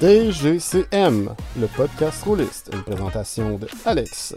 [0.00, 4.34] TGCM, le podcast rouliste, une présentation de Alex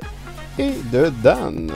[0.59, 1.71] et de Dan.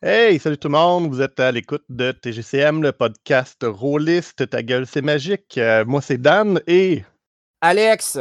[0.00, 4.62] Hey, salut tout le monde, vous êtes à l'écoute de TGCM, le podcast rôliste, ta
[4.62, 5.58] gueule c'est magique.
[5.58, 7.04] Euh, moi c'est Dan et
[7.60, 8.18] Alex.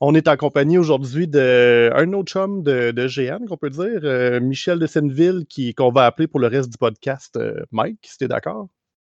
[0.00, 4.38] On est en compagnie aujourd'hui d'un autre chum de, de GN, qu'on peut dire, euh,
[4.38, 8.18] Michel de Senneville, qui, qu'on va appeler pour le reste du podcast euh, Mike, si
[8.18, 8.68] t'es d'accord?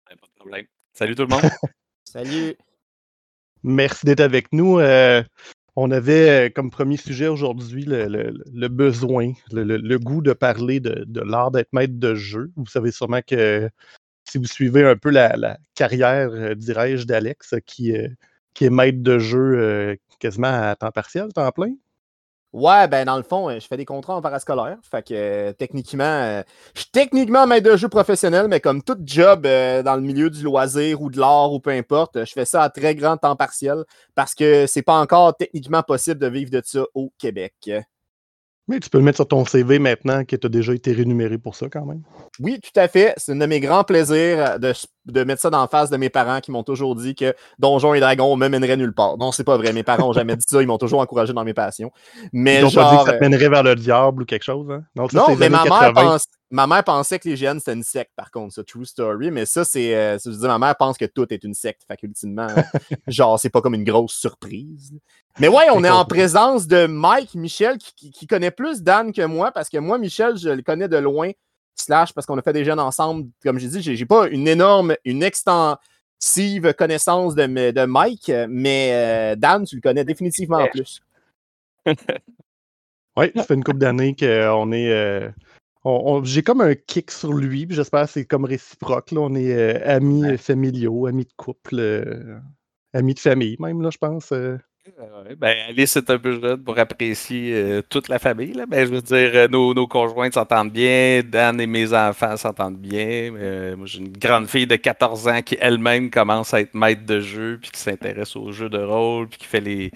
[0.08, 0.66] Pas de problème.
[0.98, 1.42] Salut tout le monde.
[2.04, 2.56] Salut.
[3.62, 4.80] Merci d'être avec nous.
[4.80, 5.22] Euh,
[5.76, 10.22] on avait euh, comme premier sujet aujourd'hui le, le- le besoin, le, le- le goût
[10.22, 12.50] de parler de, de l'art d'être maître de jeu.
[12.56, 13.70] Vous savez sûrement que
[14.28, 18.08] si vous suivez un peu la, la carrière, euh, dirais-je, d'Alex, qui, euh,
[18.54, 21.74] qui est maître de jeu euh, quasiment à temps partiel, temps plein.
[22.54, 24.78] Ouais, ben dans le fond, euh, je fais des contrats en parascolaire.
[24.90, 26.42] Fait que euh, techniquement, euh,
[26.74, 30.42] je suis techniquement maître de jeu professionnel, mais comme tout job dans le milieu du
[30.42, 33.84] loisir ou de l'art ou peu importe, je fais ça à très grand temps partiel
[34.14, 37.70] parce que c'est pas encore techniquement possible de vivre de ça au Québec.
[38.68, 41.38] Mais tu peux le mettre sur ton CV maintenant que tu as déjà été rémunéré
[41.38, 42.02] pour ça quand même.
[42.38, 43.14] Oui, tout à fait.
[43.16, 44.72] C'est un de mes grands plaisirs euh, de,
[45.06, 47.94] de mettre ça dans la face de mes parents qui m'ont toujours dit que Donjons
[47.94, 49.16] et Dragons me mènerait nulle part.
[49.16, 49.72] Non, c'est pas vrai.
[49.72, 50.60] Mes parents ont jamais dit ça.
[50.60, 51.90] Ils m'ont toujours encouragé dans mes passions.
[52.32, 54.70] Mais Ils t'ont pas dit que ça te mènerait vers le diable ou quelque chose,
[54.70, 54.82] hein?
[55.10, 55.92] ça, Non, les mais ma mère, 80.
[55.94, 59.30] pense- ma mère pensait que les GN c'était une secte, par contre, ça, true story.
[59.30, 59.94] Mais ça, c'est.
[59.94, 61.82] euh, ça, je veux dire, ma mère pense que tout est une secte.
[61.86, 62.46] Fait qu'ultimement,
[63.06, 64.92] genre, c'est pas comme une grosse surprise.
[65.38, 69.12] Mais ouais, on est en présence de Mike, Michel, qui, qui- qui connaît plus Dan
[69.12, 71.30] que moi, parce que moi, Michel, je le connais de loin,
[71.76, 73.28] slash, parce qu'on a fait des jeunes ensemble.
[73.44, 79.36] Comme j'ai dit, j'ai pas une énorme, une extensive connaissance de, de Mike, mais euh,
[79.36, 80.70] Dan, tu le connais définitivement Ouais.
[80.70, 81.00] plus.
[83.16, 84.90] Oui, ça fait une couple d'années qu'on est.
[84.92, 85.28] euh,
[86.24, 89.12] J'ai comme un kick sur lui, puis j'espère que c'est comme réciproque.
[89.12, 89.20] Là.
[89.20, 92.38] On est euh, amis familiaux, amis de couple, euh,
[92.92, 94.32] amis de famille, même, là, je pense.
[94.32, 94.56] euh.
[94.98, 98.54] Ouais, ben, Alice est un peu jeune pour apprécier toute la famille.
[98.54, 98.64] Là.
[98.64, 103.30] Ben, je veux dire, nos, nos conjointes s'entendent bien, Dan et mes enfants s'entendent bien.
[103.76, 107.20] Moi, j'ai une grande fille de 14 ans qui elle-même commence à être maître de
[107.20, 109.90] jeu, puis qui s'intéresse aux jeux de rôle, puis qui fait les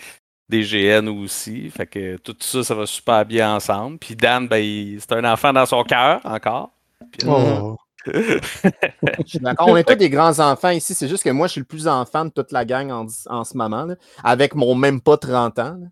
[0.53, 1.69] des GN aussi.
[1.71, 3.99] Fait que tout ça, ça va super bien ensemble.
[3.99, 6.71] Puis Dan, ben, il- c'est un enfant dans son cœur encore.
[7.11, 7.77] Puis, Oh.
[8.07, 8.43] Je
[9.27, 9.69] suis d'accord.
[9.69, 10.93] On est tous des grands enfants ici.
[10.95, 13.45] C'est juste que moi, je suis le plus enfant de toute la gang en, en
[13.45, 15.77] ce moment, là, avec mon même pas 30 ans.
[15.81, 15.87] là.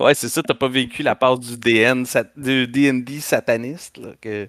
[0.00, 4.10] Ouais, c'est ça, t'as pas vécu la part du DN, sat- du D&D sataniste, là,
[4.20, 4.48] que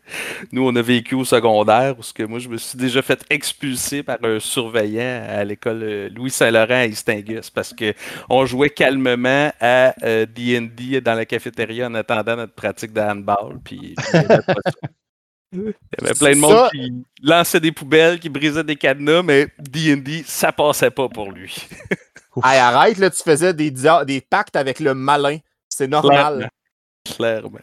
[0.52, 3.24] nous, on a vécu au secondaire, où ce que moi, je me suis déjà fait
[3.30, 7.94] expulser par un surveillant à l'école euh, Louis-Saint-Laurent à Istingus, parce que
[8.30, 13.60] on jouait calmement à euh, D&D dans la cafétéria en attendant notre pratique de handball,
[13.64, 13.80] puis,
[14.14, 14.90] il y avait pas ça.
[15.54, 15.60] Il
[16.04, 16.94] y avait plein de monde Ça- qui
[17.24, 21.56] lançait des poubelles, qui brisait des cadenas, mais D&D, ça passait pas pour lui.
[22.44, 25.38] Hey, arrête, là, tu faisais des, des pactes avec le malin.
[25.70, 26.50] C'est normal.
[27.06, 27.60] Clairement.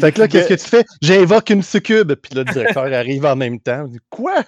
[0.00, 0.84] Fait que là, qu'est-ce que tu fais?
[1.02, 3.86] J'invoque une succube, puis là, le directeur arrive en même temps.
[4.10, 4.42] Quoi?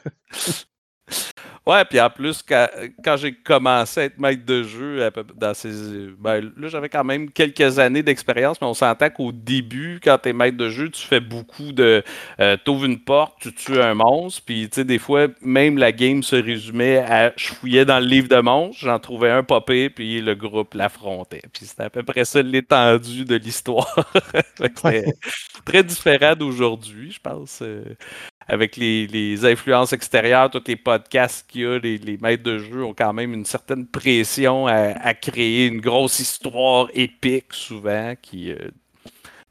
[1.70, 2.66] Ouais, puis en plus, quand,
[3.04, 5.70] quand j'ai commencé à être maître de jeu, dans ces,
[6.18, 10.30] ben, là, j'avais quand même quelques années d'expérience, mais on s'entend qu'au début, quand tu
[10.30, 12.02] es maître de jeu, tu fais beaucoup de.
[12.40, 15.92] Euh, T'ouvres une porte, tu tues un monstre, puis tu sais, des fois, même la
[15.92, 17.32] game se résumait à.
[17.36, 21.42] Je fouillais dans le livre de monstres, j'en trouvais un popé, puis le groupe l'affrontait.
[21.52, 23.94] Puis c'était à peu près ça l'étendue de l'histoire.
[24.56, 25.12] C'était
[25.64, 27.60] très différent d'aujourd'hui, je pense.
[27.62, 27.84] euh,
[28.48, 33.34] avec les, les influences extérieures, tous les podcasts les, maîtres de jeu ont quand même
[33.34, 38.70] une certaine pression à, créer une grosse histoire épique souvent qui euh,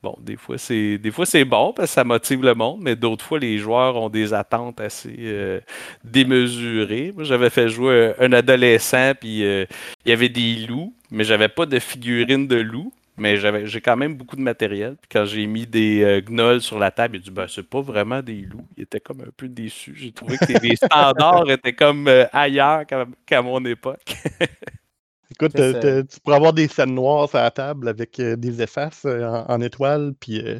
[0.02, 3.58] bon des fois c'est bon parce que ça motive le monde mais d'autres fois les
[3.58, 5.60] joueurs ont des attentes assez euh,
[6.04, 7.12] démesurées.
[7.14, 9.66] Moi j'avais fait jouer un, adolescent puis euh,
[10.06, 13.82] il y avait des loups mais j'avais pas de figurines de loups mais j'avais, j'ai
[13.82, 14.96] quand même beaucoup de matériel.
[15.02, 17.68] Puis quand j'ai mis des euh, gnolls sur la table, il a dit ben, c'est
[17.68, 18.68] pas vraiment des loups.
[18.78, 19.94] Il était comme un peu déçu.
[19.96, 22.86] J'ai trouvé que les standards étaient comme euh, ailleurs
[23.26, 24.16] qu'à, mon époque.
[25.32, 29.06] Écoute, euh, tu pourrais avoir des scènes noires à la table avec euh, des effaces
[29.06, 30.60] euh, en, en étoiles, puis euh,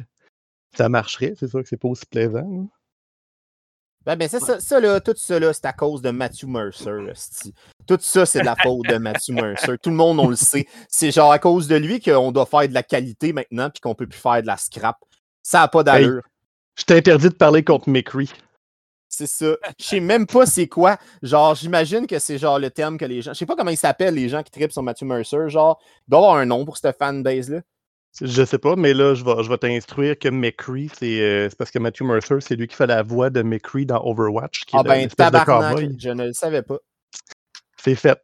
[0.76, 1.34] ça marcherait.
[1.38, 2.38] C'est sûr que c'est pas aussi plaisant.
[2.38, 2.68] hein.
[4.06, 7.12] Ben, ben, c'est ça, ça, là, tout ça, là, c'est à cause de Matthew Mercer.
[7.86, 9.76] Tout ça, c'est de la faute de Matthew Mercer.
[9.82, 10.66] Tout le monde, on le sait.
[10.88, 13.94] C'est genre à cause de lui qu'on doit faire de la qualité maintenant puis qu'on
[13.94, 14.96] peut plus faire de la scrap.
[15.42, 16.22] Ça n'a pas d'allure.
[16.76, 18.30] Je t'interdis de parler contre McCree.
[19.10, 19.56] C'est ça.
[19.78, 20.96] Je sais même pas c'est quoi.
[21.20, 23.34] Genre, j'imagine que c'est genre le terme que les gens.
[23.34, 25.48] Je sais pas comment ils s'appellent, les gens qui tripent sur Matthew Mercer.
[25.48, 27.60] Genre, il doit y avoir un nom pour cette fanbase-là.
[28.20, 31.56] Je sais pas, mais là, je vais, je vais t'instruire que McCree, c'est euh, c'est
[31.56, 34.76] parce que Matthew Mercer, c'est lui qui fait la voix de McCree dans Overwatch, qui
[34.76, 36.78] Ah ben, tabarnak, je ne le savais pas.
[37.82, 38.20] C'est fait.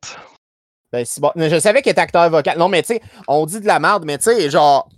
[0.93, 1.31] Ben, c'est bon.
[1.37, 2.59] Je savais qu'il était acteur vocal.
[2.59, 4.89] Non, mais tu sais, on dit de la merde, mais tu sais, genre,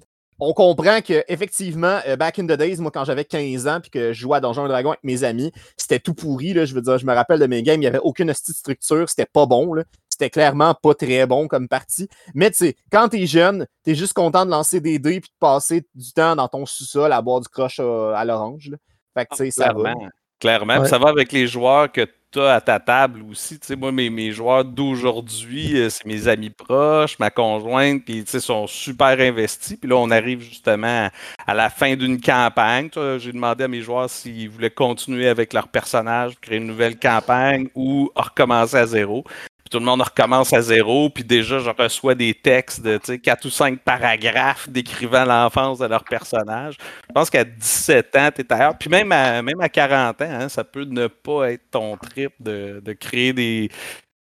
[0.40, 3.90] on comprend que effectivement, euh, back in the days, moi, quand j'avais 15 ans puis
[3.90, 6.55] que je jouais à Donjons et Dragons avec mes amis, c'était tout pourri.
[6.55, 8.56] Là, je veux dire, je me rappelle de mes games, il n'y avait aucune petite
[8.56, 9.75] structure, c'était pas bon.
[9.75, 9.85] Là.
[10.18, 12.08] C'était clairement pas très bon comme partie.
[12.34, 15.38] Mais tu sais, quand t'es jeune, t'es juste content de lancer des dés puis de
[15.38, 18.70] passer du temps dans ton sous-sol à boire du croche à, à l'orange.
[18.70, 18.76] là.
[19.14, 19.94] Fait que tu sais, ça va.
[20.40, 20.78] Clairement.
[20.78, 20.88] Ouais.
[20.88, 23.58] Ça va avec les joueurs que tu as à ta table aussi.
[23.58, 28.22] Tu sais, moi, mes, mes joueurs d'aujourd'hui, euh, c'est mes amis proches, ma conjointe, puis
[28.22, 29.76] tu sais, sont super investis.
[29.76, 31.08] Puis là, on arrive justement
[31.46, 32.90] à la fin d'une campagne.
[32.90, 36.66] Tu vois, J'ai demandé à mes joueurs s'ils voulaient continuer avec leur personnage, créer une
[36.66, 39.24] nouvelle campagne ou recommencer à zéro.
[39.70, 43.50] Tout le monde recommence à zéro, puis déjà, je reçois des textes de quatre ou
[43.50, 46.76] cinq paragraphes décrivant l'enfance de leur personnage.
[47.08, 48.78] Je pense qu'à 17 ans, tu es ailleurs.
[48.78, 52.32] Puis même à, même à 40 ans, hein, ça peut ne pas être ton trip
[52.40, 53.70] de, de créer des,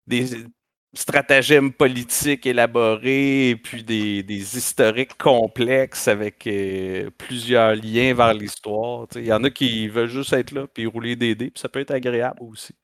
[0.06, 0.26] des
[0.94, 9.06] stratagèmes politiques élaborés et puis des, des historiques complexes avec euh, plusieurs liens vers l'histoire.
[9.16, 11.68] Il y en a qui veulent juste être là puis rouler des dés, puis ça
[11.68, 12.74] peut être agréable aussi.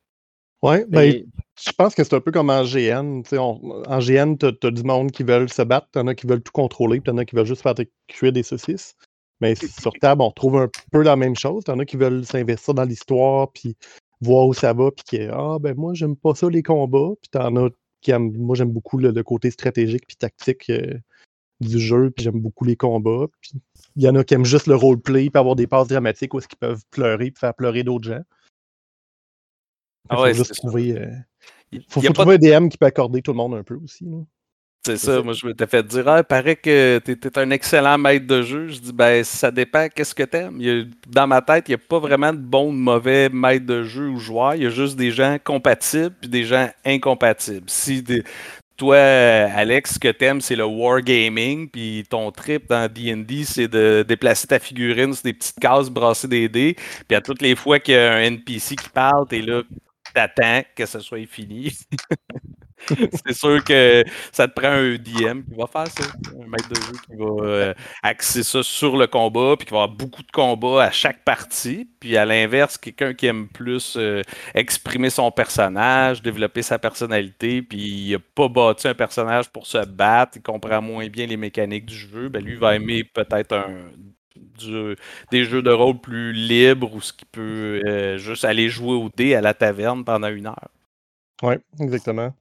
[0.63, 1.25] Ouais, ben,
[1.61, 3.23] je pense que c'est un peu comme en GN.
[3.33, 6.43] on- en GN, tu as, du monde qui veulent se battre, t'en as qui veulent
[6.43, 7.75] tout contrôler, puis t'en as qui veulent juste faire
[8.09, 8.95] cuire des saucisses.
[9.41, 11.65] Mais sur table, on retrouve un peu la même chose.
[11.65, 13.77] T'en as qui veulent s'investir dans l'histoire, puis
[14.21, 17.15] voir où ça va, puis qui Ah, ben moi, j'aime pas ça, les combats.
[17.21, 17.71] Puis t'en as
[18.01, 20.95] qui aiment, moi, j'aime beaucoup le, le côté stratégique puis tactique euh,
[21.61, 23.27] du jeu, puis j'aime beaucoup les combats.
[23.41, 23.53] Puis
[23.97, 26.39] il y en a qui aiment juste le roleplay, puis avoir des passes dramatiques où
[26.39, 28.23] est-ce qu'ils peuvent pleurer, puis faire pleurer d'autres gens.
[30.09, 30.93] Ah Il faut ouais, juste trouver.
[30.99, 32.01] euh, faut,
[32.31, 34.05] un DM qui peut accorder tout le monde un peu aussi.
[34.05, 34.19] là.
[34.87, 35.23] C'est ça, ça.
[35.23, 38.43] moi je m'étais fait dire, ah, il paraît que tu es, un excellent maître de
[38.43, 38.69] jeu.
[38.69, 40.57] Je dis, ben ça dépend, qu'est-ce que t'aimes?
[40.61, 42.79] Il y a- Dans ma tête, il n'y a pas vraiment de bon ou de
[42.79, 44.55] mauvais maître de jeu ou joueur.
[44.55, 47.69] Il y a juste des gens compatibles puis des gens incompatibles.
[47.69, 48.23] Si des-
[48.77, 54.05] toi, Alex, ce que t'aimes, c'est le wargaming, puis ton trip dans D&D, c'est de
[54.07, 56.77] déplacer ta figurine sur des petites cases, brasser des dés,
[57.09, 59.63] puis à toutes les fois qu'il y a un NPC qui parle, t'es là,
[60.19, 61.79] t'attends que ce soit fini.
[62.89, 66.05] c'est sûr que ça te prend un DM qui va faire ça,
[66.35, 69.83] un maître de jeu qui va euh, axer ça sur le combat, puis qui va
[69.83, 71.89] avoir beaucoup de combats à chaque partie.
[72.01, 74.23] Puis à l'inverse, quelqu'un qui aime plus euh,
[74.55, 79.85] exprimer son personnage, développer sa personnalité, puis il n'a pas bâti un personnage pour se
[79.87, 83.91] battre, il comprend moins bien les mécaniques du jeu, ben lui va aimer peut-être un
[84.59, 84.97] du-
[85.31, 89.09] des jeux de rôle plus libres ou ce qui peut euh, juste aller jouer au
[89.15, 90.69] dé à la taverne pendant une heure.
[91.43, 92.33] Ouais, exactement.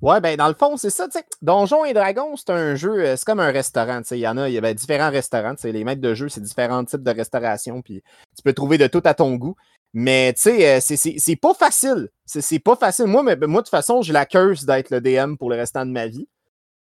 [0.00, 1.24] Ouais, ben dans le fond, c'est ça, tu sais.
[1.42, 4.18] Donjons et Dragons, c'est un jeu, euh, c'est comme un restaurant, tu sais.
[4.18, 5.70] Il y en a, il y a ben, différents restaurants, tu sais.
[5.72, 8.02] Les maîtres de jeu, c'est différents types de restauration, puis
[8.36, 9.54] tu peux trouver de tout à ton goût.
[9.94, 12.08] Mais tu sais, euh, c'est- c'est c'est pas facile.
[12.26, 13.06] C'est c'est pas facile.
[13.06, 15.86] Moi, mais, moi, de toute façon, j'ai la curse d'être le DM pour le restant
[15.86, 16.26] de ma vie.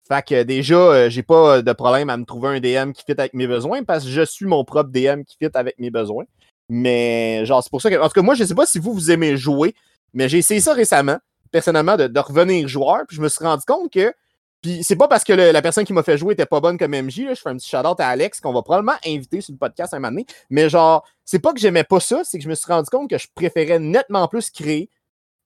[0.07, 3.13] Fait que déjà, euh, j'ai pas de problème à me trouver un DM qui fit
[3.17, 6.25] avec mes besoins parce que je suis mon propre DM qui fit avec mes besoins.
[6.69, 7.95] Mais genre, c'est pour ça que.
[7.95, 9.75] En tout cas, moi, je sais pas si vous, vous aimez jouer,
[10.13, 11.17] mais j'ai essayé ça récemment,
[11.51, 14.13] personnellement, de, revenir joueur, puis je me suis rendu compte que.
[14.61, 16.91] Puis c'est pas parce que la personne qui m'a fait jouer était pas bonne comme
[16.91, 19.57] MJ, là, je fais un petit shout-out à Alex qu'on va probablement inviter sur le
[19.57, 20.25] podcast un moment donné.
[20.51, 23.09] Mais genre, c'est pas que j'aimais pas ça, c'est que je me suis rendu compte
[23.09, 24.89] que je préférais nettement plus créer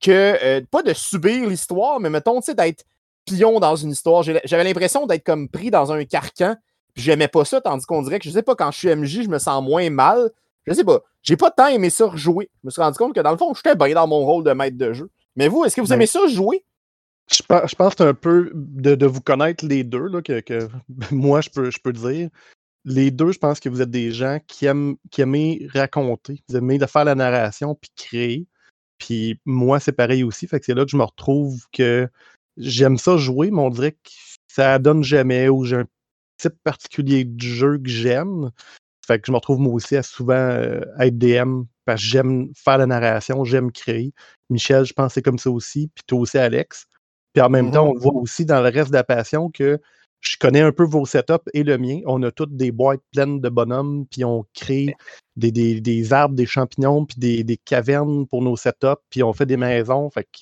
[0.02, 2.84] que euh, pas de subir l'histoire, mais mettons, tu sais, d'être
[3.26, 4.24] pion dans une histoire.
[4.24, 6.56] J'avais l'impression d'être comme pris dans un carcan.
[6.94, 9.24] puis J'aimais pas ça, tandis qu'on dirait que je sais pas, quand je suis MJ,
[9.24, 10.32] je me sens moins mal.
[10.66, 11.02] Je sais pas.
[11.22, 12.50] J'ai pas tant aimé ça rejouer.
[12.62, 14.52] Je me suis rendu compte que dans le fond, j'étais bien dans mon rôle de
[14.52, 15.10] maître de jeu.
[15.36, 16.64] Mais vous, est-ce que vous Ben, aimez ça jouer?
[17.32, 20.22] Je pense, je pense que c'est un peu de, de vous connaître les deux, là,
[20.22, 20.70] que, que
[21.12, 22.30] moi, je peux, je peux dire.
[22.84, 26.44] Les deux, je pense que vous êtes des gens qui aiment qui aimez raconter.
[26.48, 28.48] Vous aimez de faire la narration puis créer.
[29.00, 30.48] Puis moi, c'est pareil aussi.
[30.48, 32.08] Fait que c'est là que je me retrouve que
[32.58, 34.10] j'aime ça jouer, mais on dirait que
[34.48, 35.86] ça donne jamais ou j'ai un
[36.38, 38.52] type particulier de jeu que j'aime.
[39.06, 42.50] Fait que je me retrouve moi aussi à souvent euh, être DM parce que j'aime
[42.56, 44.12] faire la narration, j'aime créer.
[44.50, 46.86] Michel, je pense que c'est comme ça aussi, puis toi aussi, Alex.
[47.34, 47.72] Puis en même Mhm.
[47.74, 49.80] temps, on voit aussi dans le reste de la passion que
[50.22, 52.00] je connais un peu vos setups et le mien.
[52.08, 54.96] On a toutes des boîtes pleines de bonhommes, puis on crée
[55.36, 59.34] des, des- des arbres, des champignons, puis des, des cavernes pour nos setups, puis on
[59.34, 60.10] fait des maisons.
[60.10, 60.40] Fait que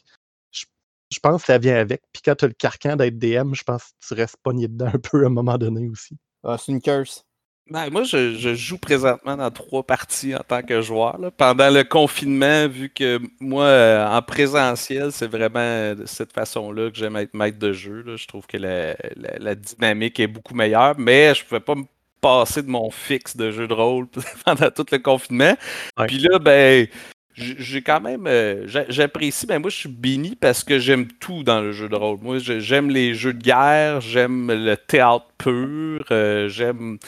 [1.13, 2.01] je, pense que ça vient avec.
[2.11, 4.87] Puis quand tu as le carcan d'être DM, je pense que tu restes pogné dedans
[4.93, 6.17] un peu à un moment donné aussi.
[6.43, 7.23] Ah, c'est une curse.
[7.69, 11.17] Ben, moi, je, je joue présentement dans trois parties en tant que joueur.
[11.17, 11.31] là.
[11.31, 16.97] Pendant le confinement, vu que moi, euh, en présentiel, c'est vraiment de cette façon-là que
[16.97, 18.01] j'aime être maître de jeu.
[18.05, 18.17] là.
[18.17, 21.75] Je trouve que la, la- la dynamique est beaucoup meilleure, mais je ne pouvais pas
[21.75, 21.85] me
[22.19, 24.07] passer de mon fixe de jeu de rôle
[24.45, 25.55] pendant tout le confinement.
[25.97, 26.07] Ouais.
[26.07, 26.87] Puis là, ben,
[27.35, 28.27] j'ai quand même.
[28.27, 31.95] Euh, j'apprécie, mais moi, je suis béni parce que j'aime tout dans le jeu de
[31.95, 32.19] rôle.
[32.21, 36.99] Moi, j'aime les jeux de guerre, j'aime le théâtre pur, euh, j'aime.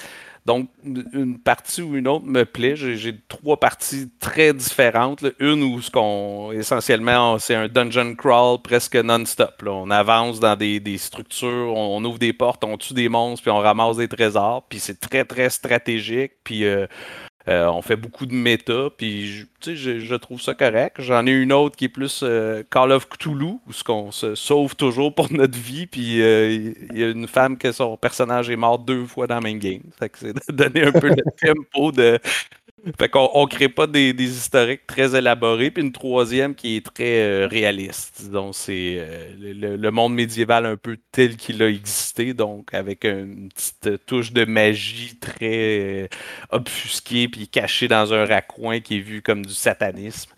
[0.46, 2.76] Donc, une partie ou une autre me plaît.
[2.76, 5.26] J'ai trois parties très différentes.
[5.40, 9.64] Une où ce qu'on essentiellement c'est un dungeon crawl presque non-stop.
[9.66, 13.58] On avance dans des, structures, on, ouvre des portes, on tue des monstres, puis on
[13.58, 14.68] ramasse des trésors.
[14.70, 16.34] Puis c'est très très stratégique.
[16.44, 16.86] Puis euh,
[17.48, 20.96] euh, on fait beaucoup de méta, puis je, je, trouve ça correct.
[21.00, 24.76] J'en ai une autre qui est plus euh, Call of Cthulhu, où on se sauve
[24.76, 28.56] toujours pour notre vie, puis euh, il y a une femme que son personnage est
[28.56, 29.82] mort deux fois dans même game.
[30.00, 32.20] c'est de donner un peu le tempo de,
[33.00, 35.72] fait qu'on on crée pas des, historiques très élaborés.
[35.72, 38.30] Puis une troisième qui est très euh, réaliste.
[38.30, 42.34] Donc, c'est euh, le, monde médiéval un peu tel qu'il a existé.
[42.34, 46.08] Donc, avec une petite touche de magie très euh,
[46.52, 50.32] obfusquée puis cachée dans un raccoin qui est vu comme du satanisme.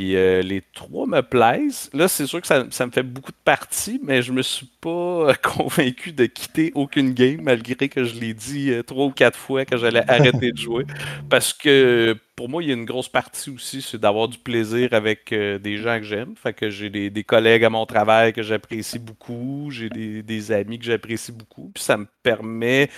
[0.00, 1.90] Euh, les trois me plaisent.
[1.92, 5.34] Là, c'est sûr que ça, me fait beaucoup de parties, mais je me suis pas
[5.42, 9.64] convaincu de quitter aucune game, malgré que je l'ai dit euh, trois ou quatre fois
[9.64, 10.84] que j'allais arrêter de jouer.
[11.28, 14.94] Parce que pour moi, il y a une grosse partie aussi, c'est d'avoir du plaisir
[14.94, 16.34] avec euh, des gens que j'aime.
[16.36, 20.86] Fait que j'ai des, collègues à mon travail que j'apprécie beaucoup, j'ai des, amis que
[20.86, 21.70] j'apprécie beaucoup.
[21.74, 22.88] Puis ça me permet,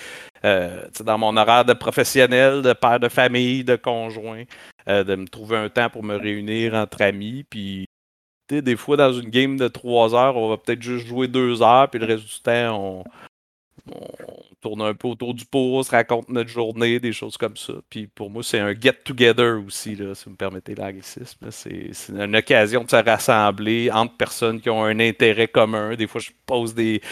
[0.43, 4.45] dans mon horaire de professionnel, de père de famille, de conjoint,
[4.89, 7.45] euh, de me trouver un temps pour me réunir entre amis.
[7.49, 7.87] Puis,
[8.51, 11.89] des fois, dans une game de 3 heures, on va peut-être juste jouer 2 heures,
[11.89, 13.05] puis le reste du temps, on,
[14.61, 17.73] tourne un peu autour du pot, on se raconte notre journée, des choses comme ça.
[17.91, 21.51] Puis pour moi, c'est un get-together aussi, là, si vous me permettez l'anglicisme.
[21.51, 25.97] C'est une occasion de se rassembler entre personnes qui ont un intérêt commun.
[25.97, 27.03] Des fois, je pose des,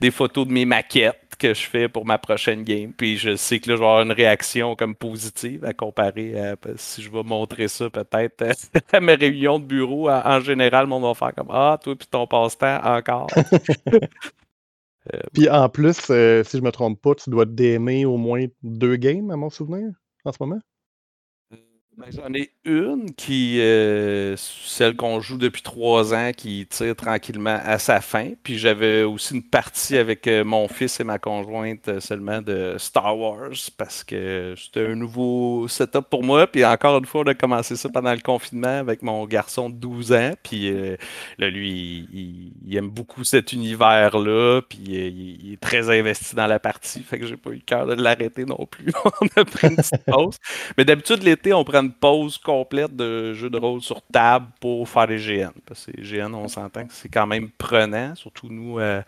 [0.00, 2.92] des photos de mes maquettes que je fais pour ma prochaine game.
[2.92, 6.56] Puis je sais que là, je vais avoir une réaction comme positive à comparer à
[6.76, 8.44] si je vais montrer ça peut-être
[8.92, 10.10] à mes réunions de bureau.
[10.10, 13.28] En, général, monde va faire comme Ah, toi, puis ton passe-temps encore.
[15.14, 18.44] Euh, puis en plus, euh, si je me trompe pas, tu dois DMer au moins
[18.62, 19.88] deux games à mon souvenir
[20.24, 20.60] en ce moment?
[21.98, 27.58] Ben, j'en ai une qui, euh, celle qu'on joue depuis trois ans, qui tire tranquillement
[27.64, 28.34] à sa fin.
[28.44, 32.76] Puis j'avais aussi une partie avec euh, mon fils et ma conjointe euh, seulement de
[32.78, 36.46] Star Wars parce que c'était un nouveau setup pour moi.
[36.46, 39.74] Puis encore une fois, on a commencé ça pendant le confinement avec mon garçon de
[39.74, 40.34] 12 ans.
[40.44, 40.72] Puis
[41.38, 42.08] là, lui,
[42.64, 44.60] il, aime beaucoup cet univers-là.
[44.68, 47.02] Puis il, est très investi dans la partie.
[47.02, 48.92] Fait que j'ai pas eu le cœur de l'arrêter non plus.
[49.20, 50.36] on a pris une petite pause.
[50.76, 55.06] Mais d'habitude, l'été, on prend pause complète de jeu de rôle sur table pour faire
[55.06, 55.52] les GN.
[55.66, 58.14] Parce que les GN, on s'entend que c'est quand même prenant.
[58.14, 59.02] Surtout nous, euh,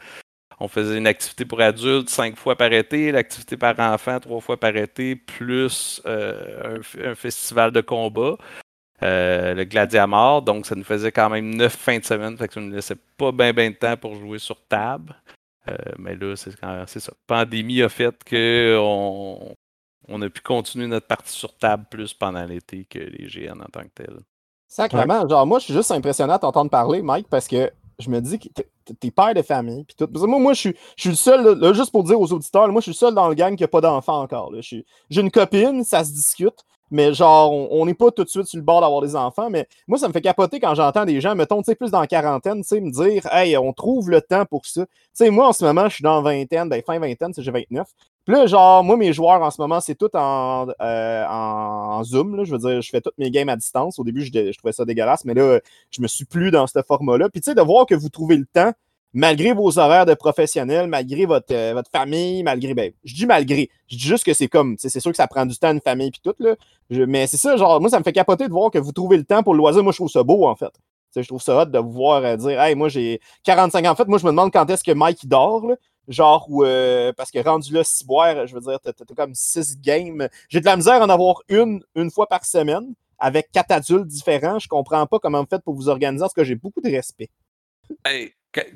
[0.58, 4.58] on faisait une activité pour adultes cinq fois par été, l'activité par enfant trois fois
[4.58, 8.36] par été, plus euh, un, festival de combat.
[9.02, 12.54] Euh, le Gladiamor, donc ça nous faisait quand même neuf fins de semaine, fait que
[12.54, 15.14] ça ne nous laissait pas bien de temps pour jouer sur table.
[15.98, 17.12] mais là, c'est ça.
[17.12, 19.54] La pandémie a fait qu'on
[20.10, 23.70] on a pu continuer notre partie sur table plus pendant l'été que les GN en
[23.72, 24.20] tant que tel.
[24.68, 28.20] Sacrement, genre moi je suis juste impressionné à t'entendre parler, Mike, parce que je me
[28.20, 28.48] dis que
[28.98, 29.84] t'es père de famille.
[29.84, 30.08] Puis tout.
[30.26, 32.84] Moi, moi je, suis, je suis le seul, juste pour dire aux auditeurs, moi je
[32.84, 34.52] suis le seul dans le gang qui n'a pas d'enfant encore.
[34.60, 36.64] J'ai une copine, ça se discute.
[36.92, 39.48] Mais genre, on n'est pas tout de suite sur le bord d'avoir des enfants.
[39.48, 42.00] Mais moi, ça me fait capoter quand j'entends des gens, mettons, tu sais, plus dans
[42.00, 44.84] la quarantaine, tu sais, me dire, hey, on trouve le temps pour ça.
[44.86, 47.86] Tu sais, moi, en ce moment, je suis dans vingtaine, ben, fin vingtaine, j'ai 29.
[48.30, 52.44] Là, genre, moi, mes joueurs en ce moment, c'est tout en, euh, en, Zoom.
[52.44, 53.98] Je veux dire, je fais toutes mes games à distance.
[53.98, 55.58] Au début, je, je trouvais ça dégueulasse, mais là,
[55.90, 57.28] je me suis plus dans ce format-là.
[57.28, 58.72] Puis, tu sais, de voir que vous trouvez le temps,
[59.12, 62.74] malgré vos horaires de professionnels, malgré votre, euh, votre famille, malgré.
[62.74, 63.68] Ben, je dis malgré.
[63.88, 64.76] Je dis juste que c'est comme.
[64.78, 66.34] C'est sûr que ça prend du temps, une famille, puis tout.
[66.38, 66.54] Là.
[67.06, 69.24] mais c'est ça, genre, moi, ça me fait capoter de voir que vous trouvez le
[69.24, 69.82] temps pour le loisir.
[69.82, 70.72] Moi, je trouve ça beau, en fait.
[71.16, 73.90] je trouve ça hot de vous voir euh, dire Hey, moi, j'ai 45 ans.
[73.90, 75.66] En fait, moi, je me demande quand est-ce que Mike dort.
[75.66, 75.74] Là.
[76.10, 79.80] Genre, où, euh, parce que rendu là, six boire, je veux dire, t'as comme six
[79.80, 80.28] games.
[80.48, 84.08] J'ai de la misère à en avoir une, une fois par semaine avec quatre adultes
[84.08, 84.58] différents.
[84.58, 87.30] Je comprends pas comment vous faites pour vous organiser parce que j'ai beaucoup de respect.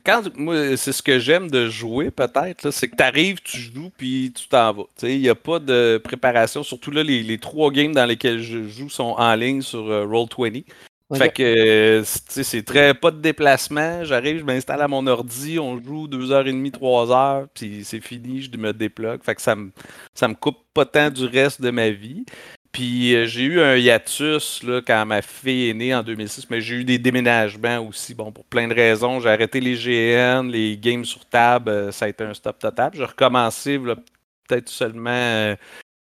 [0.05, 3.91] quand, moi, c'est ce que j'aime de jouer, peut-être, c'est que tu arrives, tu joues,
[3.97, 4.85] puis tu t'en vas.
[5.03, 6.63] Il n'y a pas de préparation.
[6.63, 10.65] Surtout là, les, trois games dans lesquels je joue sont en ligne sur euh, Roll20.
[11.13, 14.05] Fait que c'est très pas de déplacement.
[14.05, 18.73] J'arrive, je m'installe à mon ordi, on joue 2h30, 3h, puis c'est fini, je me
[18.73, 19.23] déplogue.
[19.23, 19.71] Fait que ça me,
[20.15, 22.25] ça me coupe pas tant du reste de ma vie.
[22.73, 26.61] Puis euh, j'ai eu un hiatus là, quand ma fille est née en 2006, mais
[26.61, 28.15] j'ai eu des déménagements aussi.
[28.15, 29.21] Bon, pour plein de raisons.
[29.21, 32.91] J'ai arrêté les GN, les games sur table, euh, ça a été un stop total.
[32.95, 35.55] J'ai recommencé peut-être seulement euh,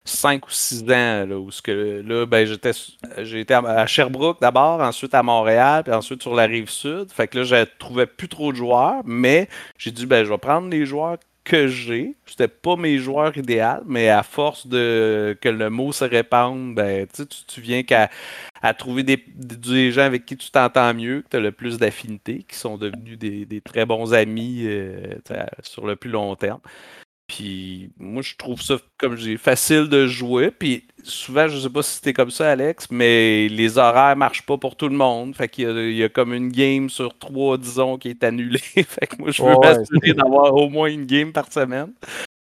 [0.08, 5.14] 5 ou 6 ans, là, où ce que, là, ben, j'étais, à Sherbrooke d'abord, ensuite
[5.14, 7.10] à Montréal, puis ensuite sur la rive sud.
[7.12, 9.48] Fait que là, je trouvais plus trop de joueurs, mais
[9.78, 12.14] j'ai dit, ben, je vais prendre les joueurs que j'ai.
[12.26, 17.06] C'était pas mes joueurs idéaux, mais à force de que le mot se répande, ben,
[17.46, 18.10] tu, viens qu'à
[18.62, 22.44] à trouver des, gens avec qui tu t'entends mieux, que tu as le plus d'affinité,
[22.48, 25.14] qui sont devenus des, des très bons amis euh,
[25.62, 26.60] sur le plus long terme.
[27.28, 30.50] Puis moi, je trouve ça, comme j'ai facile de jouer.
[30.50, 34.56] Puis souvent, je sais pas si c'était comme ça, Alex, mais les horaires marchent pas
[34.56, 35.36] pour tout le monde.
[35.36, 38.58] Fait qu'il y, a comme une game sur trois, disons, qui est annulée.
[38.74, 41.92] fait que moi, je veux m'assurer d'avoir au moins une game par semaine.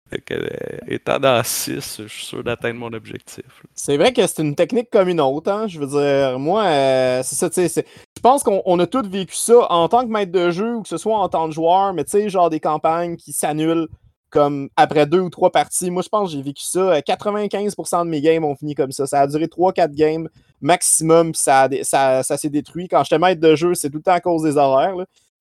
[0.10, 0.48] Fait que, euh,
[0.88, 3.46] étant dans 6, je suis sûr d'atteindre mon objectif.
[3.76, 5.50] C'est vrai que c'est une technique comme une autre.
[5.50, 5.68] Hein?
[5.68, 7.86] Je veux dire, moi, euh, c'est ça, tu sais.
[8.18, 10.90] Je pense qu'on a tous vécu ça en tant que maître de jeu ou que
[10.90, 13.88] ce soit en tant que joueur, mais tu sais, genre des campagnes qui s'annulent
[14.32, 15.92] comme après deux ou trois parties.
[15.92, 17.00] Moi, je pense que j'ai vécu ça.
[17.00, 19.06] 95% euh, de mes games ont fini comme ça.
[19.06, 20.30] Ça a duré 3-4 games
[20.62, 22.88] maximum, puis ça, ça, ça s'est détruit.
[22.88, 24.96] Quand j'étais maître de jeu, c'est tout le temps à cause des horaires.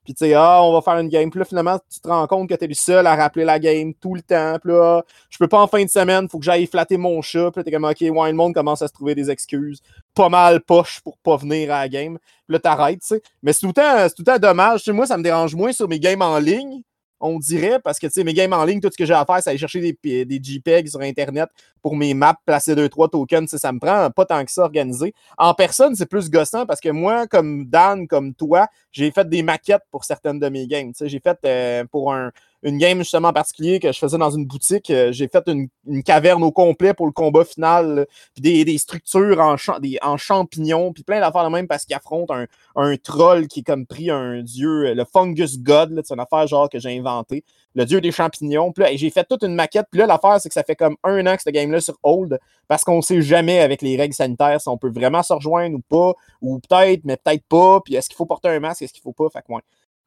[0.05, 1.31] Puis tu sais, ah, on va faire une game.
[1.31, 3.59] Puis là, finalement, tu te rends compte que tu es le seul à rappeler la
[3.59, 4.57] game tout le temps.
[4.59, 7.51] Puis là, je peux pas en fin de semaine, faut que j'aille flatter mon chat.
[7.51, 9.81] Puis là, t'es comme, OK, ouais, le monde commence à se trouver des excuses.
[10.15, 12.19] Pas mal poche pour pas venir à la game.
[12.19, 13.23] Puis là, t'arrêtes, tu sais.
[13.43, 14.89] Mais c'est tout, le temps, tout le temps dommage.
[14.89, 16.83] moi, ça me dérange moins sur mes games en ligne
[17.21, 19.25] on dirait, parce que tu sais, mes games en ligne, tout ce que j'ai à
[19.25, 21.49] faire, c'est aller chercher des, des JPEG sur Internet
[21.83, 23.57] pour mes maps, placer 2-3 tokens.
[23.57, 25.15] Ça me prend pas tant que ça organisé.
[25.39, 29.43] En personne, c'est plus gossant parce que moi, comme Dan, comme toi, j'ai fait des
[29.43, 30.93] maquettes pour certaines de mes games.
[31.01, 34.47] J'ai fait euh, pour un, une game justement en particulier que je faisais dans une
[34.47, 34.91] boutique.
[34.91, 35.69] Euh, j'ai fait une,
[36.03, 41.03] caverne au complet pour le combat final, puis des, structures en, des, en champignons, puis
[41.03, 44.43] plein d'affaires de même parce qu'il affronte un, un, troll qui est comme pris un
[44.43, 48.13] dieu, euh, le Fungus God, c'est une affaire genre que j'ai inventé, le dieu des
[48.13, 48.73] champignons.
[48.73, 50.97] Puis là, j'ai fait toute une maquette, puis là, l'affaire, c'est que ça fait comme
[51.03, 52.39] un an que ce game-là sur hold,
[52.69, 55.81] parce qu'on sait jamais avec les règles sanitaires si on peut vraiment se rejoindre ou
[55.81, 59.03] pas, ou peut-être, mais peut-être pas, puis est-ce qu'il faut porter un masque, est-ce qu'il
[59.03, 59.53] faut pas, fait que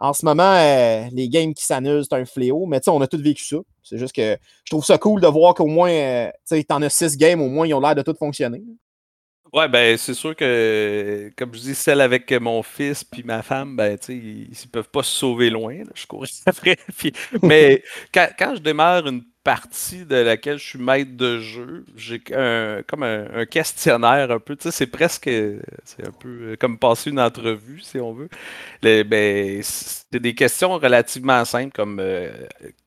[0.04, 2.66] en ce moment, euh, les games qui s'annulent, c'est un fléau.
[2.66, 3.56] Mais on a tous vécu ça.
[3.84, 6.90] C'est juste que je trouve ça cool de voir qu'au moins, euh, tu t'en as
[6.90, 8.62] six games, au moins, ils ont l'air de tout fonctionner.
[9.54, 13.78] Ouais, ben c'est sûr que, comme je dis, celle avec mon fils puis ma femme,
[13.78, 15.84] ben tu sais, ils, ne peuvent pas se sauver loin.
[15.96, 16.76] je cours après.
[17.42, 17.82] mais
[18.14, 22.82] quand, quand, je démarre une partie de laquelle je suis maître de jeu, j'ai un,
[22.88, 25.30] comme un, questionnaire un peu, tu sais, c'est presque,
[25.84, 28.30] c'est un peu comme passer une entrevue, si on veut.
[28.82, 32.32] ben, c'est des questions relativement simples comme euh,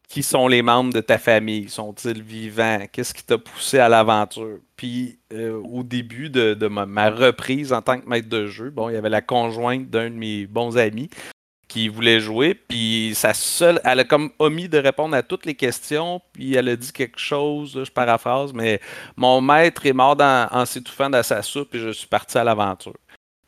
[0.08, 4.58] qui sont les membres de ta famille, sont-ils vivants, qu'est-ce qui t'a poussé à l'aventure?
[4.76, 8.94] Puis euh, au début de, ma, reprise en tant que maître de jeu, bon, il
[8.94, 11.10] y avait la conjointe d'un de mes bons amis
[11.68, 15.54] qui voulait jouer, puis sa seule, elle a comme omis de répondre à toutes les
[15.54, 18.80] questions, puis elle a dit quelque chose, je paraphrase, mais
[19.16, 22.96] mon maître est mort en s'étouffant dans sa soupe et je suis parti à l'aventure.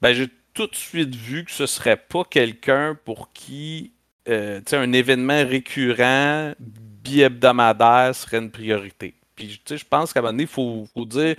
[0.00, 3.92] Ben, j'ai tout de suite vu que ce serait pas quelqu'un pour qui
[4.28, 9.14] euh, un événement récurrent, bi-hebdomadaire serait une priorité.
[9.35, 11.37] Puis je pense qu'à un moment donné, il faut, dire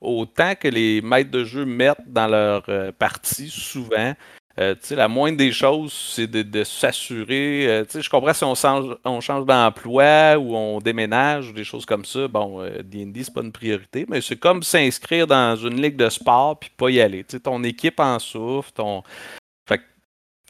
[0.00, 4.14] autant que les maîtres de jeu mettent dans leur euh, partie souvent,
[4.58, 7.66] euh, la moindre des choses, c'est de, s'assurer.
[7.66, 11.86] Euh, je comprends si on change, on change d'emploi ou on déménage ou des choses
[11.86, 12.28] comme ça.
[12.28, 16.08] Bon, euh, DD, c'est pas une priorité, mais c'est comme s'inscrire dans une ligue de
[16.10, 17.24] sport puis pas y aller.
[17.24, 19.02] ton équipe en souffre, ton.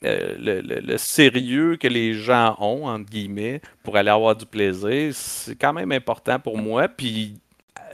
[0.02, 5.54] le, le, sérieux que les gens ont, entre guillemets, pour aller avoir du plaisir, c'est
[5.54, 6.88] quand même important pour moi.
[6.88, 7.36] Puis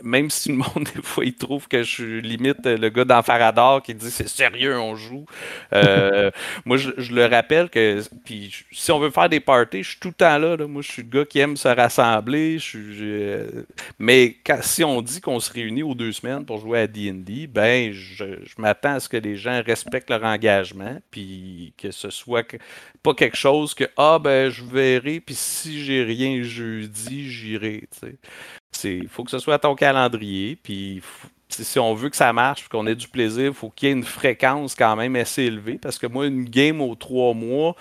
[0.03, 3.83] même si le monde, des fois, il trouve que je suis limite le gars d'Enfarador
[3.83, 5.27] qui dit c'est sérieux, on joue.
[5.73, 6.31] Euh,
[6.65, 10.09] moi, je, le rappelle que puis, si on veut faire des parties, je suis tout
[10.09, 10.57] le temps là.
[10.67, 12.59] Moi, je suis le gars qui aime se rassembler.
[12.59, 13.67] Je euh,
[13.99, 17.93] mais si on dit qu'on se réunit aux deux semaines pour jouer à DD, ben,
[17.93, 18.25] je,
[18.59, 22.47] m'attends à ce que les gens respectent leur engagement, puis que ce soit
[23.03, 27.89] pas quelque chose que ah ben je verrai, puis si j'ai rien jeudi, j'irai.
[28.85, 30.57] Il faut que ce soit à ton calendrier.
[30.57, 31.03] Puis
[31.49, 33.95] si on veut que ça marche, qu'on ait du plaisir, il faut qu'il y ait
[33.95, 35.79] une fréquence quand même assez élevée.
[35.79, 37.75] Parce que moi, une game aux trois mois,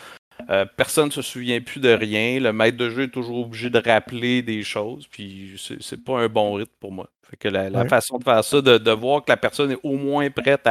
[0.50, 2.40] euh, personne ne se souvient plus de rien.
[2.40, 5.08] Le maître de jeu est toujours obligé de rappeler des choses.
[5.08, 7.10] Puis c'est pas un bon rythme pour moi.
[7.30, 10.30] Fait que la, façon de faire ça, de, voir que la personne est au moins
[10.30, 10.66] prête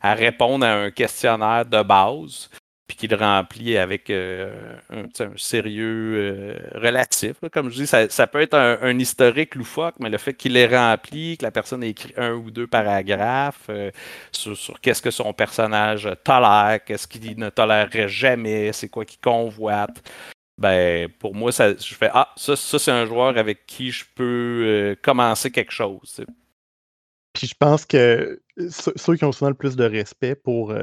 [0.00, 2.48] à répondre à un questionnaire de base,
[2.88, 4.50] puis qu'il remplit avec euh,
[4.88, 5.04] un,
[5.36, 7.36] sérieux euh, relatif.
[7.52, 11.36] Comme je dis, ça, peut être un, historique loufoque, mais le fait qu'il ait rempli,
[11.36, 13.90] que la personne ait écrit un ou deux paragraphes euh,
[14.32, 20.02] sur, qu'est-ce que son personnage tolère, qu'est-ce qu'il ne tolérerait jamais, c'est quoi qu'il convoite.
[20.56, 24.04] Ben, pour moi, ça, je fais Ah, ça, ça c'est un joueur avec qui je
[24.14, 26.24] peux commencer quelque chose.
[27.34, 30.74] Puis je pense que ceux qui ont souvent le plus de respect pour,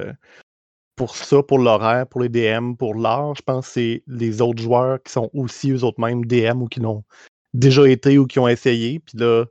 [0.96, 4.62] pour ça, pour l'horaire, pour les DM, pour l'art, je pense que c'est les autres
[4.62, 7.04] joueurs qui sont aussi eux autres mêmes DM ou qui l'ont
[7.54, 9.00] déjà été ou qui ont essayé.
[9.00, 9.46] Puis là,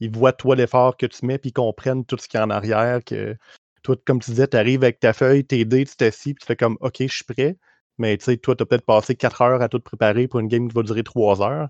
[0.00, 2.50] ils voient toi l'effort que tu mets, puis ils comprennent tout ce qui est en
[2.50, 3.04] arrière.
[3.04, 3.36] Que
[3.82, 6.46] toi, comme tu disais, tu arrives avec ta feuille, tes dés, tu t'assis, puis tu
[6.46, 7.56] fais comme OK, je suis prêt.
[7.98, 10.48] Mais tu sais, toi, tu as peut-être passé 4 heures à tout préparer pour une
[10.48, 11.68] game qui va durer 3 heures.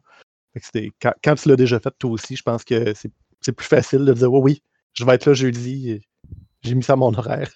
[1.01, 2.95] quand, quand, tu l'as déjà fait toi aussi, je pense que
[3.41, 4.63] c'est plus facile de dire oui, oui,
[4.95, 6.01] je vais être là jeudi,
[6.63, 7.51] j'ai mis ça à mon horaire.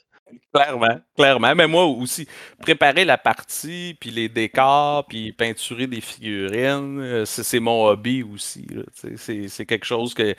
[0.53, 1.55] Clairement, clairement.
[1.55, 2.27] Mais moi aussi,
[2.61, 8.67] préparer la partie, puis les décors, puis peinturer des figurines, euh, c'est mon hobby aussi.
[9.17, 10.35] C'est quelque chose que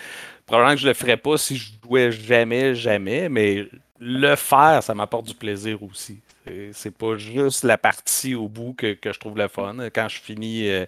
[0.46, 3.68] probablement que je le ferais pas si je jouais jamais, jamais, mais
[4.00, 6.20] le faire, ça m'apporte du plaisir aussi.
[6.74, 9.76] C'est pas juste la partie au bout que, je trouve le fun.
[9.94, 10.86] Quand je finis euh,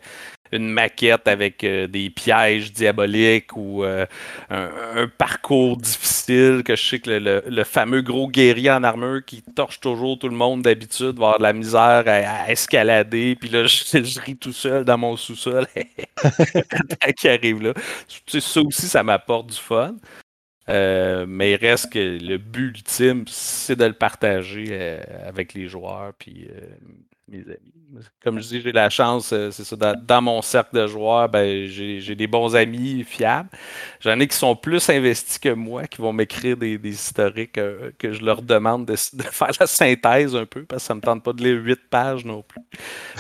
[0.52, 4.06] une maquette avec euh, des pièges diaboliques ou euh,
[4.50, 9.80] un, parcours difficile, que je sais que le, fameux gros guerrier en armure qui torche
[9.80, 14.54] toujours tout le monde d'habitude va la misère à, escalader, puis là, je, ris tout
[14.54, 15.66] seul dans mon sous-sol
[17.18, 17.74] qui arrive là.
[18.28, 19.96] ça aussi, ça m'apporte du fun.
[20.70, 26.14] Euh, mais il reste que le but ultime, c'est de le partager avec les joueurs
[26.18, 26.48] puis
[27.28, 27.74] mes amis.
[28.24, 31.68] Comme je dis, j'ai la chance, euh, c'est ça, dans, mon cercle de joueurs, ben,
[31.68, 33.50] j'ai des bons amis fiables.
[34.00, 38.12] J'en ai qui sont plus investis que moi, qui vont m'écrire des, historiques euh, que
[38.12, 38.96] je leur demande de,
[39.32, 41.80] faire la synthèse un peu, parce que ça ne me tente pas de lire huit
[41.90, 42.62] pages non plus.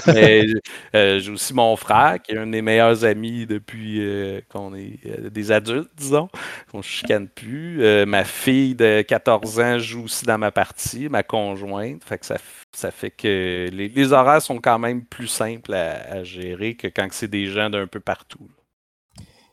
[0.08, 0.46] Mais
[0.96, 4.02] euh, j'ai aussi mon frère, qui est un des meilleurs amis depuis
[4.50, 6.30] qu'on est des adultes, disons,
[6.72, 8.06] qu'on ne chicane plus.
[8.06, 12.04] ma fille de 14 ans joue aussi dans ma partie, ma conjointe.
[12.04, 12.38] Fait que ça,
[12.76, 17.28] ça fait que les, horaires sont quand même plus simples à, gérer que quand c'est
[17.28, 18.50] des gens d'un peu partout.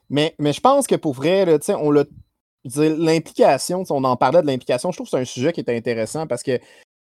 [0.08, 2.04] Mais, mais je pense que pour vrai, on l'a.
[2.76, 6.26] L'implication, on en parlait de l'implication, je trouve que c'est un sujet qui est intéressant
[6.26, 6.62] parce que, tu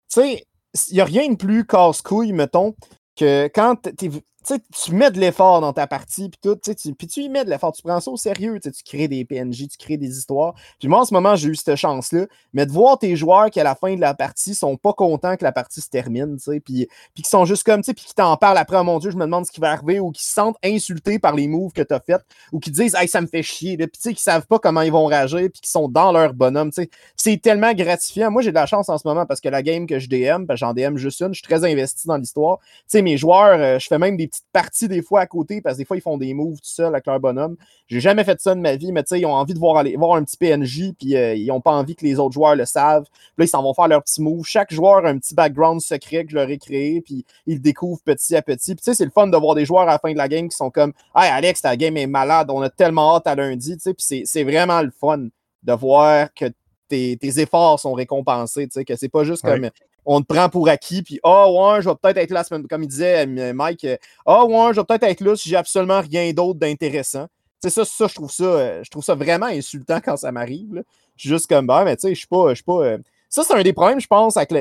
[0.09, 0.43] sais,
[0.89, 2.75] il n'y a rien de plus casse-couille, mettons,
[3.15, 4.09] que quand tu
[4.55, 7.49] tu mets de l'effort dans ta partie, puis tout, tu, puis tu y mets de
[7.49, 10.53] l'effort, tu prends ça au sérieux, tu crées des PNJ, tu crées des histoires.
[10.79, 13.59] Puis moi, en ce moment, j'ai eu cette chance-là, mais de voir tes joueurs qui,
[13.59, 16.87] à la fin de la partie, sont pas contents que la partie se termine, puis,
[17.13, 19.25] puis qui sont juste comme, puis qui t'en parlent après, oh mon Dieu, je me
[19.25, 21.93] demande ce qui va arriver, ou qui se sentent insultés par les moves que tu
[21.93, 24.47] as fait, ou qui disent, hey, ça me fait chier, puis tu sais, qui savent
[24.47, 26.89] pas comment ils vont réagir, puis qui sont dans leur bonhomme, tu sais.
[27.15, 28.31] C'est tellement gratifiant.
[28.31, 30.45] Moi, j'ai de la chance en ce moment parce que la game que je DM,
[30.55, 32.59] j'en DM juste une, je suis très investi dans l'histoire.
[32.59, 35.75] Tu sais, mes joueurs, euh, je fais même des parties des fois à côté parce
[35.75, 37.55] que des fois, ils font des moves tout seuls avec leur bonhomme.
[37.87, 39.77] J'ai jamais fait ça de ma vie, mais tu sais, ils ont envie de voir,
[39.77, 42.55] aller, voir un petit PNJ, puis euh, ils n'ont pas envie que les autres joueurs
[42.55, 43.05] le savent.
[43.05, 44.45] Puis là, ils s'en vont faire leur petit move.
[44.45, 47.59] Chaque joueur a un petit background secret que je leur ai créé, puis ils le
[47.59, 48.75] découvrent petit à petit.
[48.75, 50.27] Puis tu sais, c'est le fun de voir des joueurs à la fin de la
[50.27, 53.35] game qui sont comme Hey Alex, ta game est malade, on a tellement hâte à
[53.35, 55.27] lundi, tu sais, puis c'est vraiment le fun
[55.63, 56.45] de voir que
[56.87, 59.69] tes, efforts sont récompensés, tu sais, que c'est pas juste comme
[60.09, 62.83] on te prend pour acquis, puis ah oh, ouais, je vais peut-être être là, comme
[62.83, 63.85] il disait euh, Mike,
[64.25, 67.27] ah oh, ouais, je vais peut-être être là si j'ai absolument rien d'autre d'intéressant.
[67.61, 70.83] Sais, ça, ça, je trouve ça, euh, je trouve ça vraiment insultant quand ça m'arrive.
[71.17, 72.85] Je suis juste comme, bah, mais tu sais, je suis pas, je suis pas.
[72.85, 74.53] Euh, ça, c'est un des problèmes, je pense, avec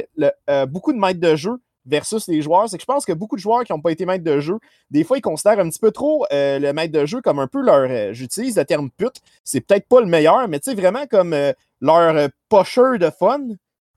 [0.68, 1.52] beaucoup de maîtres de jeu
[1.84, 4.04] versus les joueurs, c'est que je pense que beaucoup de joueurs qui n'ont pas été
[4.04, 4.58] maîtres de jeu,
[4.90, 7.62] des fois, ils considèrent un petit peu trop le maître de jeu comme un peu
[7.62, 8.12] leur.
[8.12, 11.36] J'utilise le terme pute, c'est peut-être pas le meilleur, mais tu sais, vraiment comme
[11.80, 13.38] leur pocheur de fun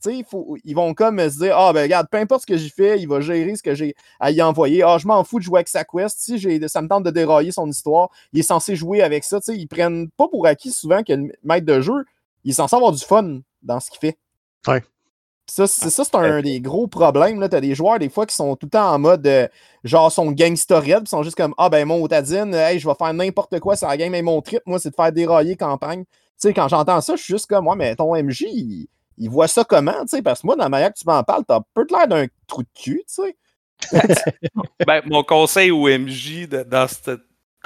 [0.06, 3.08] ils vont comme se dire Ah, ben regarde, peu importe ce que j'ai fait, il
[3.08, 4.84] va gérer ce que j'ai à y envoyer.
[4.84, 6.20] Ah, je m'en fous de jouer avec sa quest.
[6.20, 9.40] Si ça me tente de dérailler son histoire, il est censé jouer avec ça.
[9.40, 12.06] T'sais, ils prennent pas pour acquis souvent que le maître de jeu,
[12.44, 14.18] il est censé avoir du fun dans ce qu'il fait.
[14.68, 14.84] Ouais.
[15.50, 17.48] Ça, c'est ça, c'est un des gros problèmes.
[17.50, 19.48] Tu as des joueurs, des fois, qui sont tout le temps en mode euh,
[19.84, 23.14] genre son gangsterhead, puis sont juste comme Ah ben mon Otadine, hey, je vais faire
[23.14, 26.04] n'importe quoi sur la game, et mon trip, moi, c'est de faire dérailler campagne.
[26.04, 28.88] Tu sais, quand j'entends ça, je suis juste comme Ouais, mais ton MJ, il,
[29.20, 31.24] il voit ça comment, tu sais, parce que moi, dans la manière que tu m'en
[31.24, 33.38] parles, t'as peu l'air d'un trou de cul, tu sais.
[34.88, 37.18] ben, mon conseil au MJ dans ce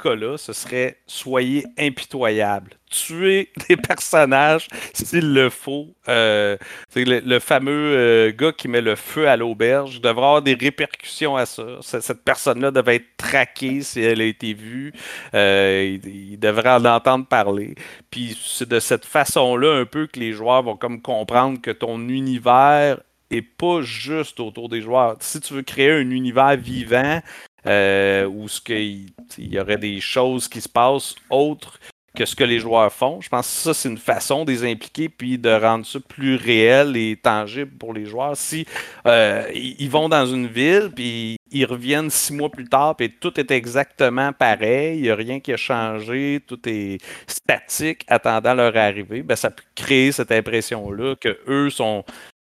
[0.02, 2.72] cas-là, ce serait soyez impitoyable.
[2.90, 5.94] Tuez des personnages s'il le faut.
[6.08, 6.56] Euh,
[6.94, 11.46] le, fameux euh, gars qui met le feu à l'auberge devrait avoir des répercussions à
[11.46, 11.64] ça.
[11.80, 14.92] Cette personne-là devrait être traquée si elle a été vue.
[15.34, 17.74] Euh, il, devrait en entendre parler.
[18.10, 22.08] Puis c'est de cette façon-là un peu que les joueurs vont comme comprendre que ton
[22.08, 25.16] univers est pas juste autour des joueurs.
[25.20, 27.20] Si tu veux créer un univers vivant,
[27.66, 31.78] euh, où ce qu'il y aurait des choses qui se passent autres
[32.14, 33.20] que ce que les joueurs font.
[33.20, 36.36] Je pense que ça, c'est une façon de les impliquer puis de rendre ça plus
[36.36, 38.36] réel et tangible pour les joueurs.
[38.36, 38.66] Si
[39.06, 43.38] euh, ils vont dans une ville puis ils reviennent six mois plus tard, et tout
[43.38, 48.76] est exactement pareil, il n'y a rien qui a changé, tout est statique attendant leur
[48.76, 52.04] arrivée, ben, ça peut créer cette impression-là que eux sont,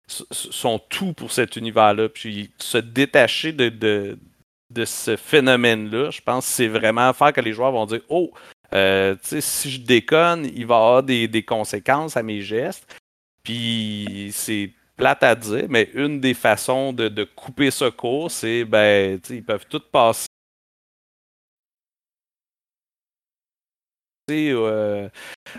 [0.08, 2.08] sont tout pour cet univers-là.
[2.08, 4.18] Puis se détacher de,
[4.70, 8.30] de ce phénomène-là, je pense que c'est vraiment faire que les joueurs vont dire Oh,
[8.74, 12.86] euh, si je déconne, il va y avoir des, conséquences à mes gestes.
[13.42, 18.64] Puis c'est plate à dire, mais une des façons de, de couper ce cours, c'est
[18.64, 20.27] ben, ils peuvent tout passer
[24.30, 25.08] euh,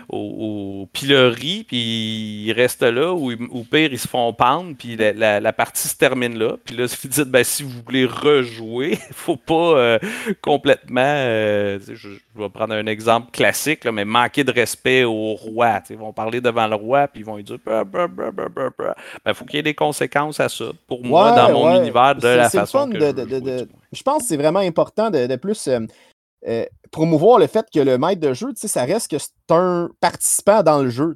[0.08, 5.52] au, pilori, puis ils restent là, ou au pire, ils se font pendre, puis la,
[5.52, 6.56] partie se termine là.
[6.64, 9.98] Puis là, vous dites, ben, si vous voulez rejouer, il faut pas euh,
[10.40, 15.80] complètement, euh, je, vais prendre un exemple classique, mais manquer de respect au roi.
[15.90, 17.84] Ils vont parler devant le roi, puis ils vont lui dire, il
[19.24, 22.28] ben, faut qu'il y ait des conséquences à ça, pour moi, dans mon univers, de
[22.28, 25.68] la façon que je, je pense que c'est vraiment important de, plus...
[26.46, 30.62] Euh, promouvoir le fait que le maître de jeu, ça reste que c'est un participant
[30.62, 31.14] dans le jeu.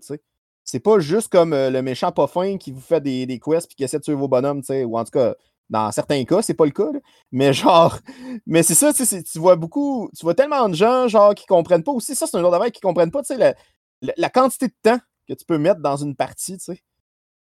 [0.64, 3.72] C'est pas juste comme euh, le méchant pas fin qui vous fait des, des quests
[3.72, 5.34] et qui essaie de tuer vos bonhommes, ou en tout cas,
[5.70, 6.90] dans certains cas, c'est pas le cas.
[7.32, 7.98] Mais genre,
[8.46, 11.92] mais c'est ça, tu vois beaucoup, tu vois tellement de gens genre qui comprennent pas
[11.92, 13.54] aussi, ça c'est un autre affaire qui comprennent pas, la,
[14.02, 16.82] la, quantité de temps que tu peux mettre dans une partie, tu sais.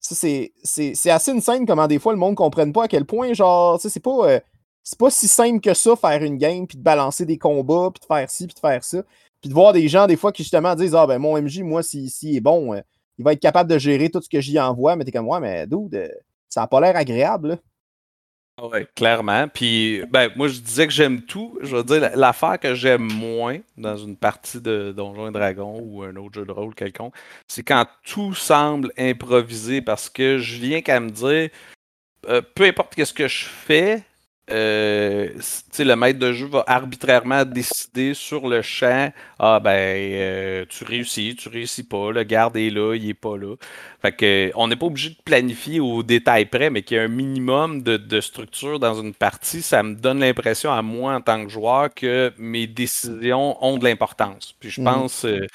[0.01, 3.81] C'est assez insane comment des fois le monde ne comprenne pas à quel point, genre,
[3.81, 4.31] c'est pas.
[4.31, 4.41] Euh,
[4.89, 8.01] c'est pas si simple que ça, faire une game, puis de balancer des combats, puis
[8.01, 9.03] de faire ci, puis de faire ça.
[9.43, 11.83] Puis de voir des gens, des fois, qui justement disent Ah, ben mon MJ, moi,
[11.83, 12.81] s'il si, est bon, euh,
[13.19, 14.97] il va être capable de gérer tout ce que j'y envoie.
[14.97, 16.09] Mais t'es comme, ouais, mais dude, euh,
[16.49, 17.59] ça n'a pas l'air agréable.
[18.63, 19.47] Oui, clairement.
[19.47, 21.59] Puis, ben, moi, je disais que j'aime tout.
[21.61, 26.03] Je veux dire, l'affaire que j'aime moins dans une partie de Donjons et Dragons ou
[26.03, 27.15] un autre jeu de rôle quelconque,
[27.47, 31.51] c'est quand tout semble improvisé parce que je viens qu'à me dire,
[32.27, 34.03] euh, peu importe ce que je fais,
[34.51, 35.29] euh,
[35.79, 41.37] le maître de jeu va arbitrairement décider sur le champ Ah ben euh, tu réussis,
[41.37, 43.55] tu réussis pas, le garde est là, il est pas là.
[44.01, 47.03] Fait que on n'est pas obligé de planifier au détail près, mais qu'il y a
[47.03, 51.45] un minimum de, structure dans une partie, ça me donne l'impression à moi en tant
[51.45, 54.55] que joueur que mes décisions ont de l'importance.
[54.61, 54.87] Puis je mhm.
[54.87, 55.47] pense euh,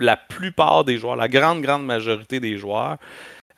[0.00, 2.98] la plupart des joueurs, la grande, grande majorité des joueurs,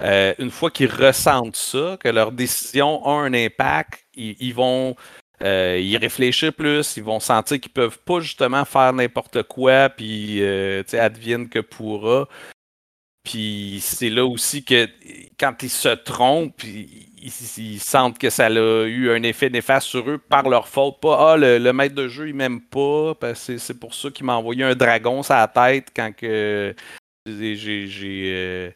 [0.03, 4.97] euh, une fois qu'ils ressentent ça, que leurs décisions ont un impact, ils, vont
[5.43, 10.43] euh, y réfléchir plus, ils vont sentir qu'ils peuvent pas justement faire n'importe quoi, puis
[10.43, 12.29] euh, advienne que pourra.
[13.25, 14.87] Puis c'est là aussi que
[15.41, 20.19] quand ils se trompent, ils, sentent que ça a eu un effet néfaste sur eux
[20.19, 21.01] par leur faute.
[21.01, 24.27] Pas Ah, le, maître de jeu, il m'aime pas, parce que c'est pour ça qu'il
[24.27, 26.75] m'a envoyé un dragon sur la tête quand que
[27.27, 28.75] j'ai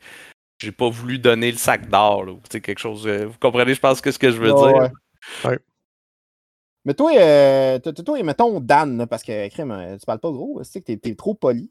[0.61, 2.27] j'ai pas voulu donner le sac d'or.
[2.51, 3.07] quelque chose.
[3.07, 4.77] Euh, vous comprenez, je pense, que ce que je veux dire?
[4.77, 4.91] Ouais.
[6.85, 10.81] Mais toi, euh, toi, mettons Dan, parce que crème, euh, tu parles pas gros, tu
[10.81, 11.69] que t'es, trop poli.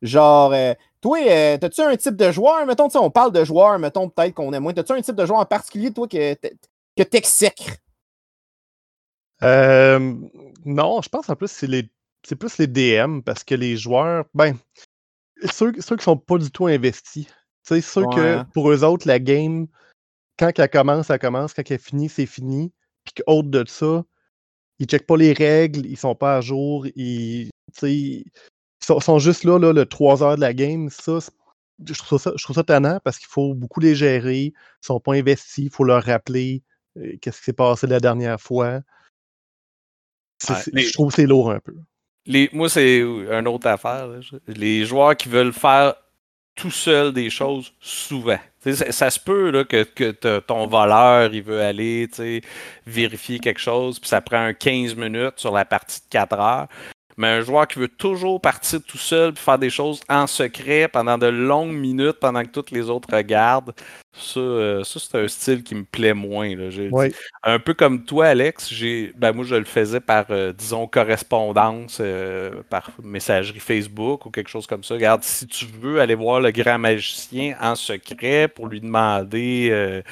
[0.00, 1.18] Genre, euh, toi,
[1.58, 4.72] t'as-tu un type de joueur, mettons, on parle de joueurs, mettons, peut-être qu'on aime moins.
[4.72, 7.78] T'as-tu un type de joueur en particulier, toi, que, que t'exècres?
[9.42, 11.90] non, je pense en plus c'est les
[12.26, 14.56] c'est plus les DM parce que les joueurs, ben,
[15.52, 17.26] ceux, ceux qui sont pas du tout investis,
[17.62, 19.66] c'est sûr que pour eux autres, la game,
[20.38, 21.54] quand elle commence, elle commence.
[21.54, 22.72] Quand elle finit, c'est fini.
[23.04, 24.04] Puis qu'autre de ça,
[24.78, 27.50] ils checkent pas les règles, ils sont pas à jour, ils,
[27.82, 28.24] ils
[28.80, 30.90] sont, juste là, là, le 3 heures de la game.
[30.90, 31.18] Ça,
[31.84, 34.44] je trouve ça, je trouve ça tannant parce qu'il faut beaucoup les gérer.
[34.46, 36.62] Ils sont pas investis, il faut leur rappeler
[36.96, 38.80] euh, qu'est-ce qui s'est passé la dernière fois.
[40.46, 41.74] Je trouve que c'est lourd un peu.
[42.26, 44.08] Les, moi, c'est une autre affaire.
[44.46, 45.94] Les joueurs qui veulent faire
[46.54, 48.38] tout seul des choses souvent.
[48.72, 52.08] Ça, se peut que, que ton voleur il veut aller
[52.86, 56.68] vérifier quelque chose, puis ça prend un 15 minutes sur la partie de 4 heures.
[57.16, 60.88] Mais un joueur qui veut toujours partir tout seul et faire des choses en secret
[60.88, 63.74] pendant de longues minutes, pendant que tous les autres regardent,
[64.16, 66.54] ça, euh, c'est un style qui me plaît moins.
[66.54, 66.68] Là.
[67.42, 71.98] Un peu comme toi, Alex, j'ai, ben, moi je le faisais par, euh, disons, correspondance,
[72.00, 74.94] euh, par messagerie Facebook ou quelque chose comme ça.
[74.94, 80.02] Regarde, si tu veux aller voir le grand magicien en secret pour lui demander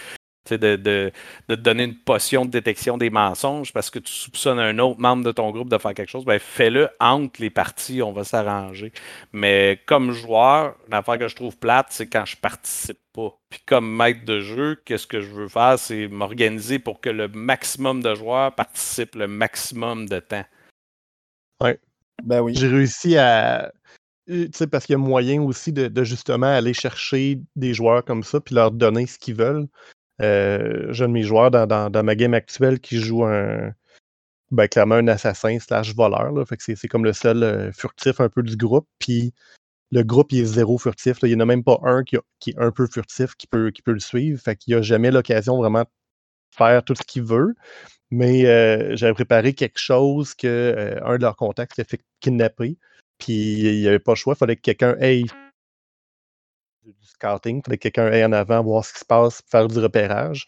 [0.51, 4.59] de, de, de, te donner une potion de détection des mensonges parce que tu soupçonnes
[4.59, 8.03] un autre membre de ton groupe de faire quelque chose, ben fais-le entre les parties,
[8.03, 8.93] on va s'arranger.
[9.33, 13.39] Mais comme joueur, l'affaire que je trouve plate, c'est quand je participe pas.
[13.51, 17.29] Puis comme maître de jeu, qu'est-ce que je veux faire, c'est m'organiser pour que le
[17.29, 20.45] maximum de joueurs participent le maximum de temps.
[21.63, 21.79] Ouais.
[22.25, 22.55] Ben oui.
[22.55, 23.73] J'ai réussi à.
[24.29, 28.05] Tu sais, parce qu'il y a moyen aussi de, de, justement aller chercher des joueurs
[28.05, 29.67] comme ça puis leur donner ce qu'ils veulent.
[30.21, 33.73] J'ai un de mes joueurs dans, ma game actuelle qui joue un.
[34.53, 36.31] Ben, clairement un assassin slash voleur.
[36.47, 38.87] Fait que c'est, comme le seul euh, furtif un peu du groupe.
[38.99, 39.33] Puis
[39.91, 41.19] le groupe, il est zéro furtif.
[41.23, 43.71] Il n'y en a même pas un qui, qui est un peu furtif qui peut,
[43.71, 44.39] qui peut le suivre.
[44.39, 45.89] Fait qu'il n'a jamais l'occasion vraiment de
[46.55, 47.55] faire tout ce qu'il veut.
[48.11, 52.77] Mais euh, j'avais préparé quelque chose que euh, un de leurs contacts s'est fait kidnapper.
[53.17, 54.35] Puis il n'y avait pas le choix.
[54.37, 55.25] Il fallait que quelqu'un aille
[56.85, 57.59] du scouting.
[57.59, 60.47] Il fallait que quelqu'un aille en avant, voir ce qui se passe, faire du repérage.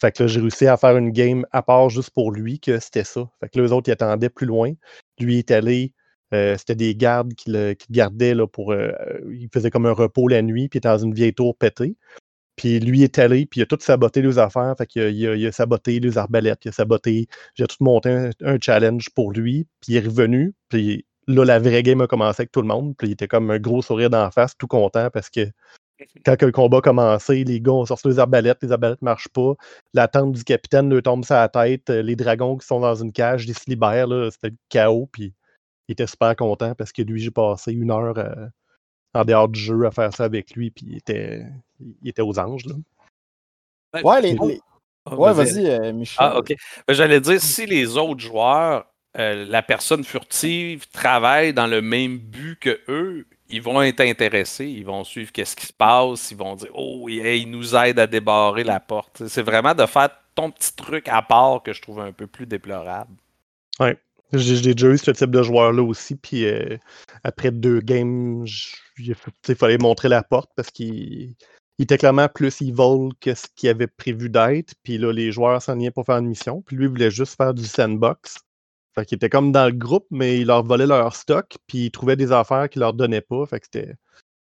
[0.00, 2.78] Fait que là, j'ai réussi à faire une game à part juste pour lui, que
[2.80, 3.28] c'était ça.
[3.40, 4.72] Fait que là, les autres, ils attendaient plus loin.
[5.18, 5.92] Lui est allé.
[6.34, 8.72] euh, c'était des gardes qui le, qui gardaient là, pour.
[8.72, 8.92] euh,
[9.30, 11.96] il faisait comme un repos la nuit, puis était dans une vieille tour pétée.
[12.56, 14.74] Puis lui est allé, puis il a tout saboté les affaires.
[14.78, 17.26] Fait qu'il a, il a, il a saboté les arbalètes, il a saboté.
[17.54, 20.54] J'ai tout monté un, un challenge pour lui, puis il est revenu.
[20.68, 22.94] Puis là, la vraie game a commencé avec tout le monde.
[22.96, 25.48] Puis il était comme un gros sourire d'en face, tout content parce que
[26.24, 29.28] quand le combat a commencé, les gars ont sorti les arbalètes, les arbalètes ne marchent
[29.28, 29.52] pas.
[29.92, 31.90] La tente du capitaine leur tombe sur la tête.
[31.90, 34.06] euh, Les dragons qui sont dans une cage, ils se libèrent.
[34.06, 35.08] là, C'était le chaos.
[35.12, 35.34] Puis
[35.88, 38.46] il était super content parce que lui, j'ai passé une heure euh,
[39.12, 40.70] en dehors du jeu à faire ça avec lui.
[40.70, 41.44] Puis il était,
[42.02, 42.64] il était aux anges.
[42.64, 42.74] Là.
[44.02, 44.60] Ouais, les, c'est- les-
[45.04, 46.16] Ah, ouais vas-y, euh, Michel.
[46.18, 46.54] Ah, ok.
[46.86, 48.86] Ben, J'allais dire, si les autres joueurs,
[49.18, 54.66] euh, la personne furtive, travaille dans le même but que eux, ils vont être intéressés,
[54.66, 58.06] ils vont suivre qu'est-ce qui se passe, ils vont dire Oh, il nous aide à
[58.06, 59.26] débarrer la porte.
[59.26, 62.46] C'est vraiment de faire ton petit truc à part que je trouve un peu plus
[62.46, 63.12] déplorable.
[64.32, 66.14] J'ai j'ai déjà eu ce type de joueur-là aussi.
[66.14, 66.76] Puis euh,
[67.24, 68.46] après deux games,
[68.98, 69.14] il
[69.56, 71.34] fallait montrer la porte parce qu'il
[71.78, 74.74] il était clairement plus evil que ce qu'il avait prévu d'être.
[74.82, 76.62] Puis là, les joueurs s'enlignaient pour faire une mission.
[76.62, 78.36] Puis lui, il voulait juste faire du sandbox.
[78.94, 81.56] Fait qu'il était comme dans le groupe, mais il leur volait leur stock.
[81.66, 83.46] Puis il trouvait des affaires qu'il leur donnait pas.
[83.46, 83.94] Fait que c'était.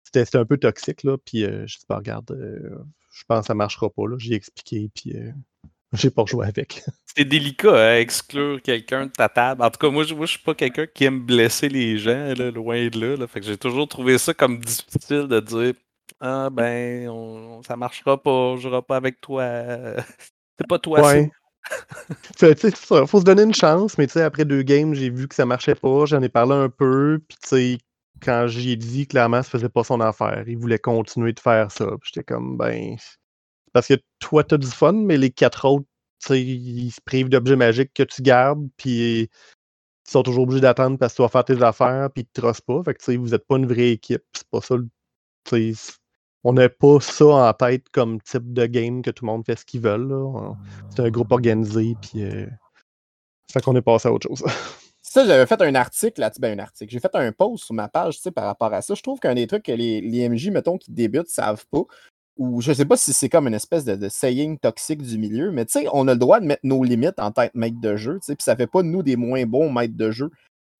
[0.03, 1.17] C'était c'était un peu toxique, là.
[1.17, 2.79] Puis euh, je dis, bah, regarde, euh,
[3.13, 4.15] je pense que ça marchera pas, là.
[4.17, 5.31] J'ai expliqué, puis euh,
[5.93, 6.83] j'ai pas joué avec.
[7.15, 9.63] C'est délicat, hein, exclure quelqu'un de ta table.
[9.63, 12.33] En tout cas, moi, je, moi, je suis pas quelqu'un qui aime blesser les gens,
[12.37, 13.27] là, loin de là, là.
[13.27, 15.73] Fait que j'ai toujours trouvé ça comme difficile de dire
[16.19, 19.43] Ah ben, on, ça marchera pas, on jouera pas avec toi.
[20.57, 21.01] C'est pas toi.
[21.01, 21.31] Ouais.
[22.37, 25.75] Ça, faut se donner une chance, mais après deux games, j'ai vu que ça marchait
[25.75, 27.79] pas, j'en ai parlé un peu, puis
[28.21, 30.43] quand j'ai dit, clairement, ça faisait pas son affaire.
[30.47, 31.87] Il voulait continuer de faire ça.
[32.03, 32.95] J'étais comme, ben.
[33.73, 35.87] Parce que toi, t'as du fun, mais les quatre autres,
[36.35, 39.29] ils se privent d'objets magiques que tu gardes, puis ils
[40.11, 42.61] sont toujours obligés d'attendre parce que tu vas faire tes affaires, puis ils te trossent
[42.61, 42.83] pas.
[42.83, 44.23] Fait que, vous êtes pas une vraie équipe.
[44.33, 44.75] C'est pas ça.
[44.77, 44.89] le-
[46.43, 49.57] on n'a pas ça en tête comme type de game que tout le monde fait
[49.57, 50.13] ce qu'ils veulent.
[50.89, 52.23] C'est un groupe organisé, puis.
[52.23, 52.47] Euh...
[53.51, 54.43] Fait qu'on est passé à autre chose.
[55.01, 56.39] Ça, j'avais fait un article là-dessus.
[56.39, 56.89] Ben, un article.
[56.89, 58.93] J'ai fait un post sur ma page, tu sais, par rapport à ça.
[58.93, 61.81] Je trouve qu'un des trucs que les, les MJ, mettons, qui débutent, savent pas,
[62.37, 65.51] ou je sais pas si c'est comme une espèce de, de saying toxique du milieu,
[65.51, 67.95] mais tu sais, on a le droit de mettre nos limites en tête maître de
[67.95, 70.29] jeu, tu sais, puis ça fait pas de nous des moins bons maîtres de jeu.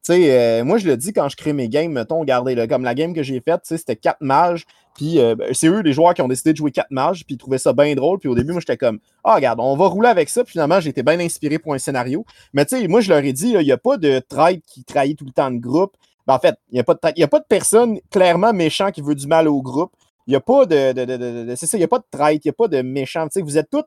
[0.04, 2.67] Tu sais, euh, moi, je le dis quand je crée mes games, mettons, regardez, là,
[2.67, 5.67] comme la game que j'ai faite, tu sais, c'était quatre mages, puis euh, ben, c'est
[5.67, 7.93] eux, les joueurs, qui ont décidé de jouer quatre mages, puis ils trouvaient ça bien
[7.95, 10.51] drôle, puis au début, moi, j'étais comme, ah, regarde, on va rouler avec ça, puis
[10.54, 12.25] finalement, été bien inspiré pour un scénario.
[12.54, 14.84] Mais tu sais, moi, je leur ai dit, il n'y a pas de traite qui
[14.84, 15.95] trahit tout le temps le groupe.
[16.27, 18.91] Ben, en fait, il n'y a, pas de y a pas de personne clairement méchant
[18.91, 19.91] qui veut du mal au groupe.
[20.27, 20.91] Il n'y a pas de.
[20.93, 22.54] de, de- de- de- c'est ça, il n'y a pas de traite, il n'y a
[22.54, 23.23] pas de méchant.
[23.25, 23.84] Tu sais, vous êtes tous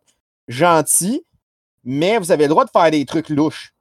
[0.49, 1.25] gentils,
[1.85, 3.74] mais vous avez le droit de faire des trucs louches.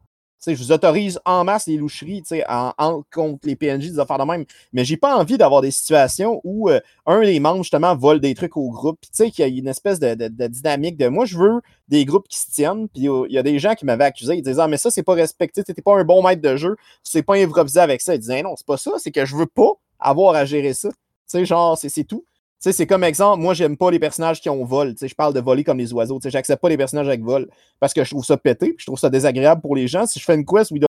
[0.43, 4.17] Tu je vous autorise en masse les loucheries tu en, contre les PNJ, des affaires
[4.17, 4.45] de même.
[4.73, 8.35] Mais j'ai pas envie d'avoir des situations où euh, un des membres, justement, vole des
[8.35, 8.99] trucs au groupe.
[9.01, 12.03] Tu sais, qu'il y a une espèce de, de- dynamique de moi, je veux des
[12.03, 12.89] groupes qui se tiennent.
[12.89, 14.35] Puis, il y a des gens qui m'avaient accusé.
[14.35, 15.63] Ils disaient, ah, mais ça, c'est pas respecté.
[15.63, 16.75] T'es pas un bon maître de jeu.
[17.03, 18.15] Tu sais pas improviser avec ça.
[18.15, 18.91] Ils disaient, non, c'est pas ça.
[18.97, 20.89] C'est que je veux pas avoir à gérer ça.
[20.89, 20.95] Tu
[21.27, 22.25] sais, genre, c'est tout.
[22.71, 24.95] C'est comme exemple, moi, j'aime pas les personnages qui ont vol.
[24.99, 26.19] Je parle de voler comme les oiseaux.
[26.23, 27.49] J'accepte pas les personnages avec vol
[27.79, 30.05] parce que je trouve ça pété, puis je trouve ça désagréable pour les gens.
[30.05, 30.79] Si je fais une quest où ils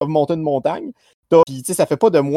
[0.00, 0.92] doivent monter une montagne,
[1.30, 2.36] puis tu sais, ça fait pas de moi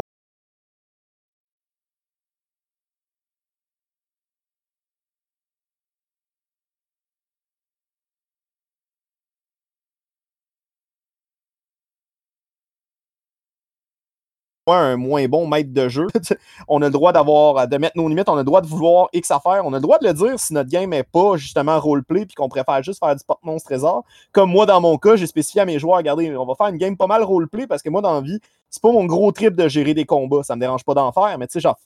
[14.76, 16.06] un moins bon maître de jeu.
[16.68, 19.08] on a le droit d'avoir, de mettre nos limites, on a le droit de vouloir
[19.12, 21.78] X affaires, on a le droit de le dire si notre game est pas justement
[21.80, 24.04] roleplay puis qu'on préfère juste faire du porte-monstre trésor.
[24.32, 26.78] Comme moi, dans mon cas, j'ai spécifié à mes joueurs, regardez, on va faire une
[26.78, 28.40] game pas mal roleplay parce que moi, dans la vie,
[28.70, 30.42] c'est pas mon gros trip de gérer des combats.
[30.42, 31.78] Ça me dérange pas d'en faire, mais tu sais, genre,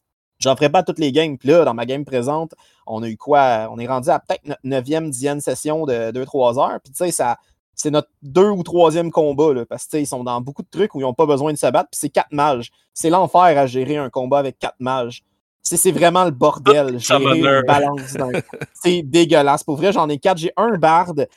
[0.43, 1.39] J'en ferai pas toutes les games.
[1.39, 2.55] Puis là, dans ma game présente,
[2.87, 3.69] on a eu quoi?
[3.71, 6.81] On est rendu à peut-être notre 9e, 10e session de 2-3 heures.
[6.83, 7.39] Puis tu sais, ça,
[7.75, 11.01] c'est notre deux ou troisième combat, là, parce qu'ils sont dans beaucoup de trucs où
[11.01, 12.71] ils n'ont pas besoin de se battre, puis c'est quatre mages.
[12.95, 15.23] C'est l'enfer à gérer un combat avec quatre mages.
[15.65, 16.99] C'est c'est vraiment le bordel.
[17.37, 18.33] Une balance d'un-
[18.83, 19.63] C'est dégueulasse.
[19.63, 20.39] Pour vrai, j'en ai quatre.
[20.39, 21.29] J'ai un barde,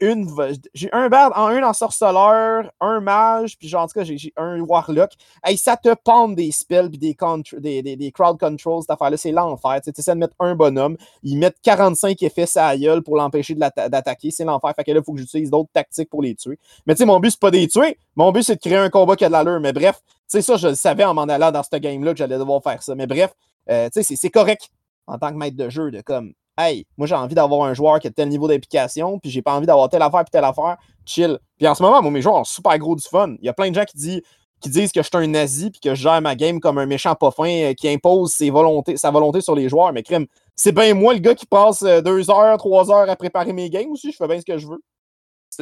[0.00, 0.26] une,
[0.72, 4.32] j'ai un barde, en un en sorceleur, un mage, puis genre, en tout cas, j'ai
[4.38, 5.10] un warlock.
[5.44, 7.14] Hey, ça te pend des spells puis des,
[7.60, 9.18] des, des, des crowd controls, cette affaire-là.
[9.18, 9.80] C'est l'enfer.
[9.84, 13.54] Tu essaies de mettre un bonhomme, ils mettent 45 effets sur la gueule pour l'empêcher
[13.54, 14.30] d'attaquer.
[14.30, 14.72] C'est l'enfer.
[14.74, 16.58] Fait que là, il faut que j'utilise d'autres tactiques pour les tuer.
[16.86, 17.98] Mais tu sais, mon but, c'est pas de les tuer.
[18.16, 19.60] Mon but, c'est de créer un combat qui a de l'allure.
[19.60, 22.18] Mais bref, tu sais, ça, je le savais en m'en allant dans ce game-là que
[22.18, 22.94] j'allais devoir faire ça.
[22.94, 23.34] Mais bref,
[23.70, 24.70] euh, c'est correct
[25.06, 27.98] en tant que maître de jeu de comme, hey, moi, j'ai envie d'avoir un joueur
[27.98, 30.76] qui a tel niveau d'implication, puis j'ai pas envie d'avoir telle affaire puis telle affaire.
[31.04, 31.38] Chill.
[31.58, 33.34] Puis en ce moment, moi, mes joueurs ont super gros du fun.
[33.40, 34.22] Il y a plein de gens qui disent
[34.60, 36.86] qui disent que je suis un nazi puis que je gère ma game comme un
[36.86, 39.92] méchant pas fin euh, qui impose ses volontés, sa volonté sur les joueurs.
[39.92, 43.14] Mais crime, c'est bien moi le gars qui passe euh, deux heures, trois heures à
[43.14, 44.10] préparer mes games aussi.
[44.10, 44.82] Je fais bien ce que je veux.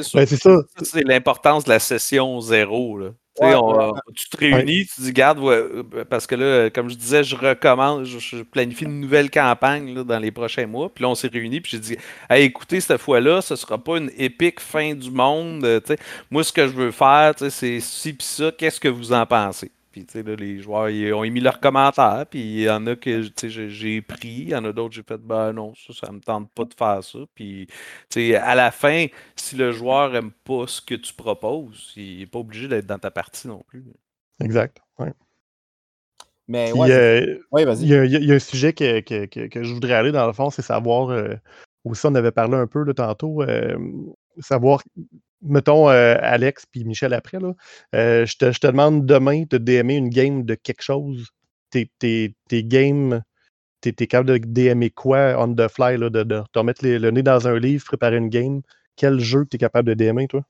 [0.01, 0.15] C'est.
[0.15, 0.57] Ben, ça.
[0.83, 2.99] C'est l'importance de la session zéro.
[2.99, 3.09] Là.
[3.11, 3.15] Tu
[3.47, 4.01] sais, Ouais, on- ouais.
[4.15, 8.07] Tu te réunis, tu dis, garde, euh, parce que là, comme je disais, je recommence,
[8.07, 10.91] je, je planifie une nouvelle campagne là, dans les prochains mois.
[10.95, 11.97] Puis là, on s'est réunis, puis j'ai dit,
[12.29, 15.65] hey, écoutez, cette fois-là, ce sera pas une épique fin du monde.
[15.65, 15.81] euh.
[16.31, 18.53] Moi, ce que je veux faire, c'est ci puis ça.
[18.53, 19.71] Qu'est-ce que vous en pensez?
[19.93, 22.87] Puis, tu sais, là, les joueurs ils ont émis leurs commentaires, puis il y en
[22.87, 25.75] a que tu sais, j'ai- pris, il y en a d'autres, j'ai fait, ben non,
[25.75, 27.19] ça, ça me tente pas de faire ça.
[27.35, 27.75] Puis, tu
[28.11, 32.27] sais, à la fin, si le joueur aime pas ce que tu proposes, il n'est
[32.27, 33.85] pas obligé d'être dans ta partie non plus.
[34.43, 34.79] Exact.
[34.99, 35.13] ouais.
[36.49, 37.87] Mais Puis, ouais, c'est- euh, ouais, Il vas-y.
[37.87, 39.73] y, a, il y a- il y a un sujet que, que- que- que je
[39.73, 41.35] voudrais aller dans le fond, c'est savoir, euh,
[41.85, 43.77] aussi on avait parlé un peu là, tantôt, euh,
[44.41, 44.83] savoir,
[45.43, 47.55] mettons euh, Alex puis Michel après, là,
[47.95, 51.29] euh, je, te, je te demande demain de DMer une game de quelque chose.
[51.71, 53.23] Tes, tes, tes games,
[53.81, 56.99] t'es t'es capable de DMer quoi on the fly, là, de, de te remettre les-
[56.99, 58.63] le nez dans un livre, préparer une game?
[58.97, 60.43] Quel jeu tu es capable de DMer, toi?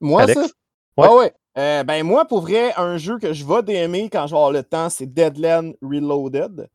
[0.00, 0.28] Moi, Alex?
[0.28, 0.48] ça?
[0.96, 1.08] Ouais.
[1.08, 1.32] Ah ouais.
[1.58, 4.52] Euh, ben moi, pour vrai, un jeu que je vais d'aimer quand je vais avoir
[4.52, 6.68] le temps, c'est Deadland Reloaded.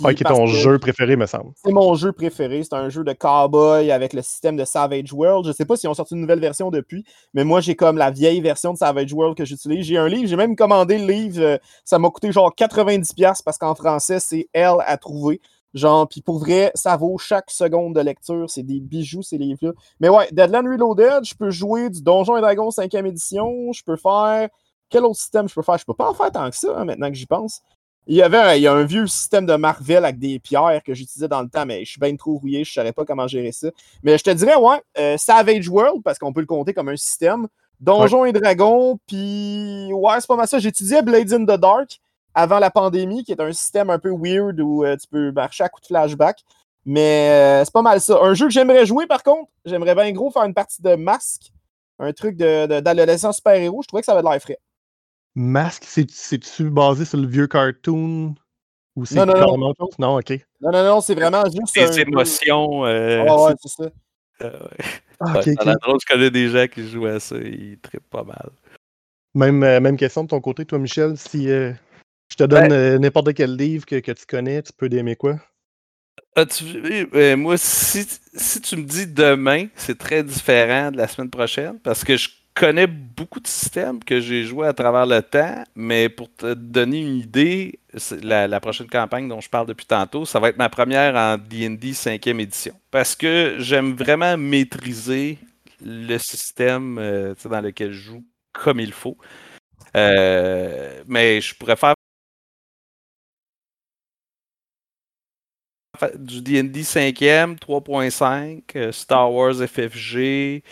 [0.00, 1.50] Ouais, qui est ton jeu préféré, me semble.
[1.56, 2.62] C'est mon jeu préféré.
[2.62, 5.46] C'est un jeu de cowboy avec le système de Savage World.
[5.46, 8.10] Je sais pas s'ils ont sorti une nouvelle version depuis, mais moi, j'ai comme la
[8.10, 9.86] vieille version de Savage World que j'utilise.
[9.86, 11.40] J'ai un livre, j'ai même commandé le livre.
[11.42, 15.40] euh, Ça m'a coûté genre 90$ parce qu'en français, c'est L à trouver.
[15.74, 18.48] Genre, puis pour vrai, ça vaut chaque seconde de lecture.
[18.48, 19.72] C'est des bijoux, ces livres-là.
[20.00, 23.72] Mais ouais, Deadland Reloaded, je peux jouer du Donjon et Dragon 5e édition.
[23.72, 24.48] Je peux faire.
[24.90, 25.76] Quel autre système je peux faire?
[25.76, 27.60] Je peux pas en faire tant que ça, hein, maintenant que j'y pense.
[28.08, 30.80] Il y avait un, il y a un vieux système de Marvel avec des pierres
[30.84, 33.04] que j'utilisais dans le temps, mais je suis bien trop rouillé, je ne saurais pas
[33.04, 33.68] comment gérer ça.
[34.02, 36.96] Mais je te dirais, ouais, euh, Savage World, parce qu'on peut le compter comme un
[36.96, 37.46] système.
[37.80, 40.58] Donjons et Dragons, puis ouais, c'est pas mal ça.
[40.58, 42.00] J'étudiais Blades in the Dark
[42.34, 45.64] avant la pandémie, qui est un système un peu weird où euh, tu peux marcher
[45.64, 46.40] à coup de flashback.
[46.86, 48.18] Mais euh, c'est pas mal ça.
[48.22, 51.52] Un jeu que j'aimerais jouer, par contre, j'aimerais bien gros faire une partie de masque,
[51.98, 53.82] un truc de, de- d'adolescent super-héros.
[53.82, 54.58] Je trouvais que ça avait de l'air frais.
[55.34, 58.34] Masque, c'est- c'est-tu basé sur le vieux cartoon?
[58.96, 59.38] Ou c'est Non, non, non.
[59.46, 59.98] carrément autre chose?
[59.98, 60.30] Non, ok.
[60.60, 61.78] Non, non, non, c'est vraiment juste.
[61.78, 62.84] un jeu- émotions.
[62.84, 63.90] euh, Ah ouais, c'est- ça.
[64.42, 64.84] euh, ouais.
[65.20, 65.66] Ah, Ouais, ok, dans ok.
[65.66, 68.50] la drôle, je connais des gens qui jouent à ça, ils trippent pas mal.
[69.34, 71.16] Même, euh, même question de ton côté, toi, Michel.
[71.16, 71.72] Si euh,
[72.30, 75.38] je te donne euh, n'importe quel livre que, que tu connais, tu peux d'aimer quoi?
[77.36, 82.04] Moi, si, si tu me dis demain, c'est très différent de la semaine prochaine, parce
[82.04, 86.34] que je connais beaucoup de systèmes que j'ai joués à travers le temps, mais pour
[86.34, 87.78] te donner une idée,
[88.22, 91.92] la, prochaine campagne dont je parle depuis tantôt, ça va être ma première en D&D
[91.92, 92.74] 5e édition.
[92.90, 95.38] Parce que j'aime vraiment maîtriser
[95.84, 99.16] le système euh, dans lequel je joue comme il faut.
[99.96, 101.94] Euh, mais je pourrais faire
[105.96, 110.62] fa- du D&D 5e, 3.5, euh, Star Wars FFG.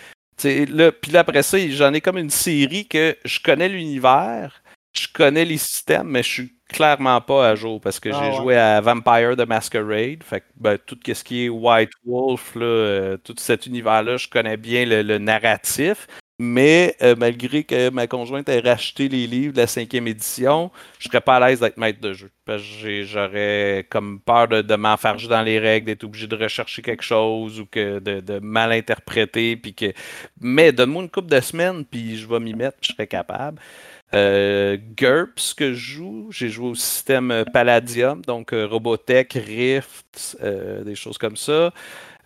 [0.44, 4.62] Là, puis là, après ça, j'en ai comme une série que je connais l'univers,
[4.92, 8.30] je connais les systèmes, mais je suis clairement pas à jour parce que Ah j'ai
[8.30, 8.36] ouais.
[8.36, 10.22] joué à Vampire the Masquerade.
[10.24, 14.28] Fait que ben, tout ce qui est White Wolf, là, euh, tout cet univers-là, je
[14.28, 16.06] connais bien le, le narratif.
[16.38, 21.08] Mais euh, malgré que ma conjointe ait racheté les livres de la cinquième édition, je
[21.08, 22.30] serais pas à l'aise d'être maître de jeu.
[22.44, 26.82] Parce que j'aurais comme peur de, de m'enfarger dans les règles, d'être obligé de rechercher
[26.82, 29.56] quelque chose ou que de, mal interpréter.
[29.56, 29.92] Puis que...
[30.40, 33.58] Mais donne-moi une couple de semaines, puis je vais m'y mettre, je serai capable.
[34.14, 40.84] Euh, GURPS que je joue, j'ai joué au système Palladium, donc euh, Robotech, Rift, euh,
[40.84, 41.72] des choses comme ça.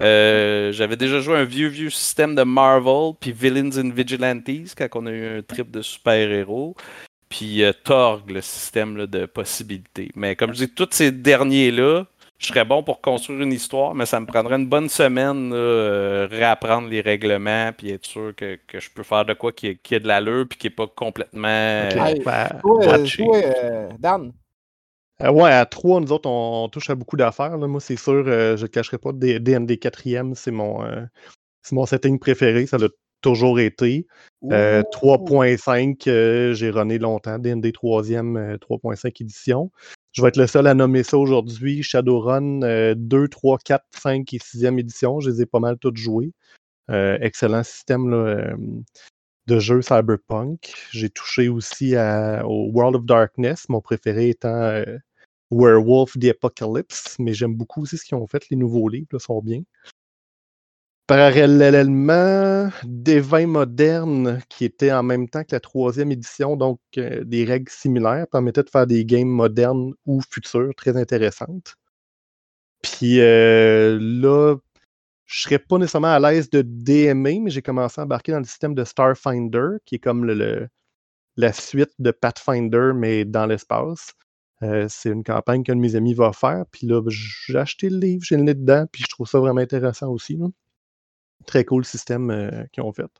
[0.02, 4.88] Euh, J'avais déjà joué un vieux, vieux système de Marvel, puis Villains and Vigilantes, quand
[4.94, 6.74] on a eu un trip de super-héros.
[7.28, 10.10] Puis euh, Torg, le système là, de possibilités.
[10.16, 12.04] Mais comme je dis, tous ces derniers-là,
[12.38, 16.26] je serais bon pour construire une histoire, mais ça me prendrait une bonne semaine, là,
[16.26, 20.00] réapprendre les règlements, puis être sûr que, que, je peux faire de quoi qui, ait
[20.00, 21.88] de l'allure, puis qui n'est pas complètement.
[21.90, 22.22] Okay.
[22.24, 22.96] Ben, toi,
[23.98, 24.32] Dan.
[25.20, 27.56] Ouais, à 3, nous autres, on, touche à beaucoup d'affaires.
[27.58, 30.84] Moi, c'est sûr, je ne cacherai pas, DND 4e, c'est mon,
[31.62, 32.66] c'est mon setting préféré.
[32.66, 32.88] Ça l'a
[33.20, 34.06] toujours été.
[34.42, 39.70] 3.5, euh, j'ai runné longtemps, DND 3e, 3.5 édition.
[40.12, 41.82] Je vais être le seul à nommer ça aujourd'hui.
[41.82, 45.20] Shadowrun 2, 3, 4, 5 et 6e édition.
[45.20, 46.32] Je les ai pas mal toutes jouées.
[46.90, 48.54] Euh, excellent système là,
[49.46, 50.72] de jeu cyberpunk.
[50.90, 54.84] J'ai touché aussi au World of Darkness, mon préféré étant euh,
[55.50, 58.48] Werewolf the Apocalypse, mais j'aime beaucoup aussi ce qu'ils ont fait.
[58.50, 59.62] Les nouveaux livres là, sont bien.
[61.06, 67.24] Parallèlement, des vins modernes qui étaient en même temps que la troisième édition, donc euh,
[67.24, 71.74] des règles similaires, permettaient de faire des games modernes ou futures très intéressantes.
[72.82, 74.56] Puis euh, là,
[75.26, 78.44] je serais pas nécessairement à l'aise de DMA, mais j'ai commencé à embarquer dans le
[78.44, 80.68] système de Starfinder, qui est comme le,
[81.36, 84.12] la suite de Pathfinder, mais dans l'espace.
[84.62, 86.64] Euh, c'est une campagne qu'un de mes amis va faire.
[86.70, 89.60] Puis là, j'ai acheté le livre, j'ai le nez dedans, puis je trouve ça vraiment
[89.60, 90.36] intéressant aussi.
[90.36, 90.48] Là
[91.46, 93.10] très cool système euh, qu'ils ont fait.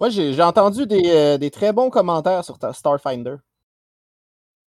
[0.00, 3.36] Moi, j'ai entendu euh, des, très bons commentaires sur Starfinder.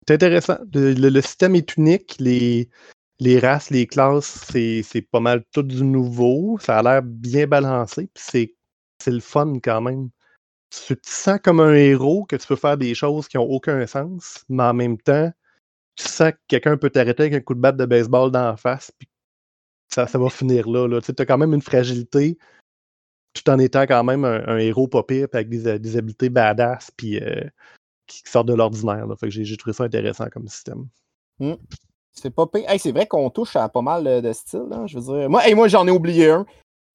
[0.07, 0.59] C'est intéressant.
[0.73, 2.17] Le, système est unique.
[2.19, 2.71] Les,
[3.21, 6.59] les races, les classes, c'est pas mal tout du nouveau.
[6.61, 8.11] Ça a l'air bien balancé.
[8.15, 8.55] c'est
[9.07, 10.09] le fun quand même.
[10.71, 13.87] Tu te sens comme un héros, que tu peux faire des choses qui n'ont aucun
[13.87, 15.31] sens, mais en même temps,
[15.99, 18.57] tu sens que quelqu'un peut t'arrêter avec un coup de batte de baseball dans la
[18.57, 19.09] face, puis
[19.89, 20.87] ça, va finir là.
[20.87, 21.01] là.
[21.01, 22.39] Tu as quand même une fragilité
[23.35, 27.21] tout en étant quand même un, héros pas pire, avec des, des, habiletés badass, puis
[27.21, 27.43] euh,
[28.07, 29.07] qui, sortent de l'ordinaire.
[29.19, 30.87] Fait que j'ai trouvé ça intéressant comme système.
[31.41, 31.55] Mmh.
[32.13, 32.65] C'est pas pire.
[32.79, 34.69] c'est vrai qu'on touche à pas mal de styles.
[34.73, 35.31] Hein, je veux dire.
[35.31, 36.47] Moi, moi j'en ai oublié un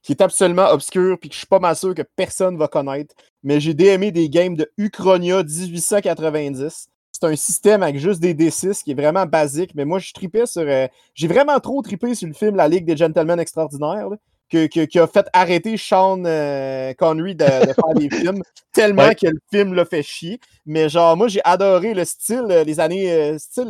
[0.01, 3.15] qui est absolument obscur, puis que je suis pas mal sûr que personne va connaître.
[3.41, 6.89] Mais j'ai aimé des games de Uchronia 1890
[7.23, 9.73] c'est un système avec juste des D6 qui est vraiment basique.
[9.75, 10.63] Mais moi, je tripais sur.
[10.63, 14.09] Euh, j'ai vraiment trop trippé sur le film La Ligue des Gentlemen Extraordinaires
[14.49, 18.41] qui a fait arrêter Sean euh, Connery de, faire des films
[18.71, 20.39] tellement que le film l'a fait chier.
[20.65, 23.67] Mais genre, moi, j'ai adoré le style, euh, les années, euh, style,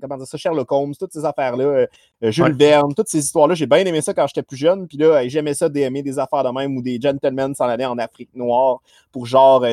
[0.00, 1.86] comment dire ça, Sherlock Holmes, toutes ces affaires-là,
[2.22, 3.54] Jules Verne, toutes ces histoires-là.
[3.54, 4.86] J'ai bien aimé ça quand j'étais plus jeune.
[4.86, 7.98] Puis là, j'aimais ça d'aimer des affaires de même où des gentlemen s'en allaient en
[7.98, 8.80] Afrique noire
[9.12, 9.64] pour genre,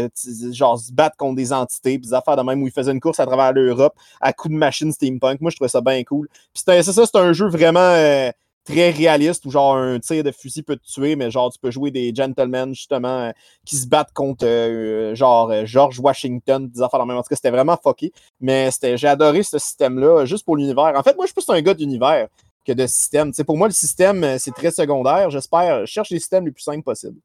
[0.51, 2.99] genre se battre contre des entités, puis des affaires de même où ils faisaient une
[2.99, 5.41] course à travers l'Europe à coups de machine steampunk.
[5.41, 6.27] Moi, je trouvais ça bien cool.
[6.53, 8.31] Puis c'est ça, c'est un jeu vraiment
[8.67, 11.71] très réaliste où genre un tir de fusil peut te tuer, mais genre tu peux
[11.71, 13.31] jouer des gentlemen justement euh,
[13.65, 17.17] qui se battent contre euh, genre euh, George Washington, des affaires la même.
[17.17, 18.11] En tout cas, c'était vraiment fucké.
[18.41, 20.93] Mais j'ai adoré ce système-là juste pour l'univers.
[20.95, 22.27] En fait, moi, je suis plus un gars d'univers
[22.65, 23.31] que de système.
[23.45, 25.29] pour moi, le système, c'est très secondaire.
[25.29, 27.19] J'espère, je cherche les systèmes les plus simples possibles.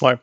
[0.00, 0.16] Ouais.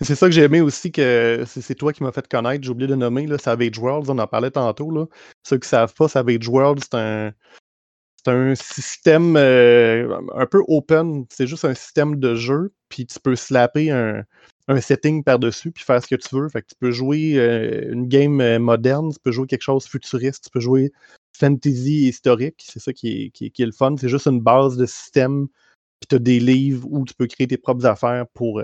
[0.00, 2.64] C'est ça que j'ai aimé aussi, que c'est toi qui m'as fait connaître.
[2.64, 4.90] J'ai oublié de nommer là, Savage Worlds, on en parlait tantôt.
[4.90, 5.04] Là.
[5.42, 7.32] Ceux qui ne savent pas, Savage Worlds, c'est un,
[8.26, 11.26] c'est un système euh, un peu open.
[11.30, 14.24] C'est juste un système de jeu, puis tu peux slapper un,
[14.80, 16.48] setting par-dessus, puis faire ce que tu veux.
[16.48, 19.86] Fait que tu peux jouer euh, une game euh, moderne, tu peux jouer quelque chose
[19.86, 20.90] futuriste, tu peux jouer
[21.38, 22.64] fantasy historique.
[22.66, 23.94] C'est ça qui est, le fun.
[23.96, 25.46] C'est juste une base de système,
[26.00, 28.60] puis tu as des livres où tu peux créer tes propres affaires pour.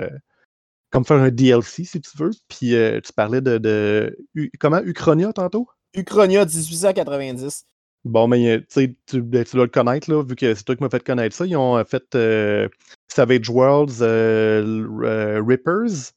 [0.90, 2.32] comme faire un DLC si tu veux.
[2.48, 4.18] Puis tu parlais de, de.
[4.58, 4.80] Comment?
[4.80, 5.68] Uchronia tantôt?
[5.94, 7.64] Uchronia 1890.
[8.05, 11.05] Bon, mais tu, tu dois le connaître, là, vu que c'est toi qui m'as fait
[11.05, 11.46] connaître ça.
[11.46, 12.68] Ils ont euh, fait euh,
[13.07, 16.12] Savage Worlds euh, Rippers,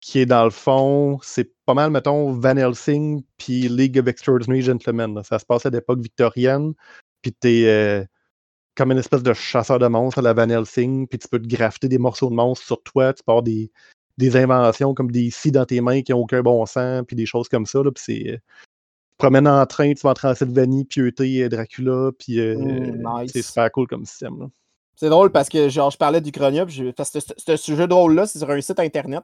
[0.00, 4.60] qui est dans le fond, c'est pas mal, mettons, Van Helsing puis League of Extraordinary
[4.60, 5.22] Gentlemen.
[5.24, 6.74] Ça se passe à l'époque victorienne,
[7.22, 8.06] puis t'es
[8.74, 11.48] comme une espèce de chasseur de monstres à la Van Helsing, puis tu peux te
[11.48, 13.70] grafter des morceaux de monstres sur toi, tu peux avoir des,
[14.16, 17.26] des inventions comme des scies dans tes mains qui n'ont aucun bon sens, puis des
[17.26, 17.82] choses comme ça.
[17.82, 18.40] Là, puis c'est
[19.20, 23.86] promènes en train, tu vas en Transylvanie, pieuter Dracula, puis euh, mmh, c'est super cool
[23.86, 24.48] comme système.
[24.96, 28.38] C'est drôle parce que genre je parlais du Chronia, puis ce jeu de rôle-là, c'est
[28.38, 29.22] sur un site internet.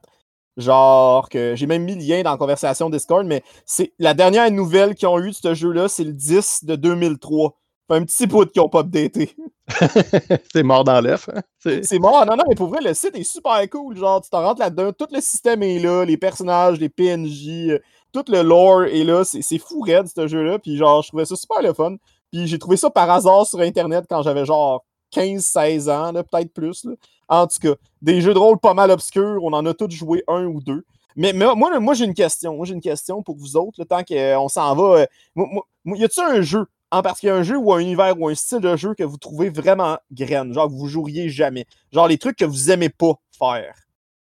[0.57, 4.51] Genre que j'ai même mis le lien dans la conversation Discord, mais c'est la dernière
[4.51, 7.59] nouvelle qu'ils ont eue de ce jeu-là, c'est le 10 de 2003.
[7.91, 9.37] un petit bout qui n'ont pas updaté.
[10.53, 11.29] c'est mort dans l'œuf.
[11.29, 11.43] Hein?
[11.59, 12.25] C'est mort.
[12.25, 13.97] Non, non, mais pour vrai, le site est super cool.
[13.97, 17.79] Genre, tu t'en rentres là-dedans, tout le système est là, les personnages, les PNJ,
[18.13, 19.25] tout le lore est là.
[19.25, 20.59] C'est fou raide, ce jeu-là.
[20.59, 21.97] Puis genre, je trouvais ça super le fun.
[22.33, 24.85] Puis j'ai trouvé ça par hasard sur Internet quand j'avais genre
[25.15, 26.87] 15-16 ans, peut-être plus.
[27.29, 29.43] En tout cas, des jeux de rôle pas mal obscurs.
[29.43, 30.85] On en a tous joué un ou deux.
[31.15, 32.57] Mais, moi, moi j'ai une question.
[32.57, 35.07] Moi, j'ai une question pour vous autres, tant qu'on s'en va.
[35.37, 35.45] Euh,
[35.87, 38.77] y a-t-il un jeu en particulier un jeu ou un univers ou un style de
[38.77, 41.67] jeu que vous trouvez vraiment graine, genre que vous joueriez jamais.
[41.93, 43.75] Genre les trucs que vous aimez pas faire?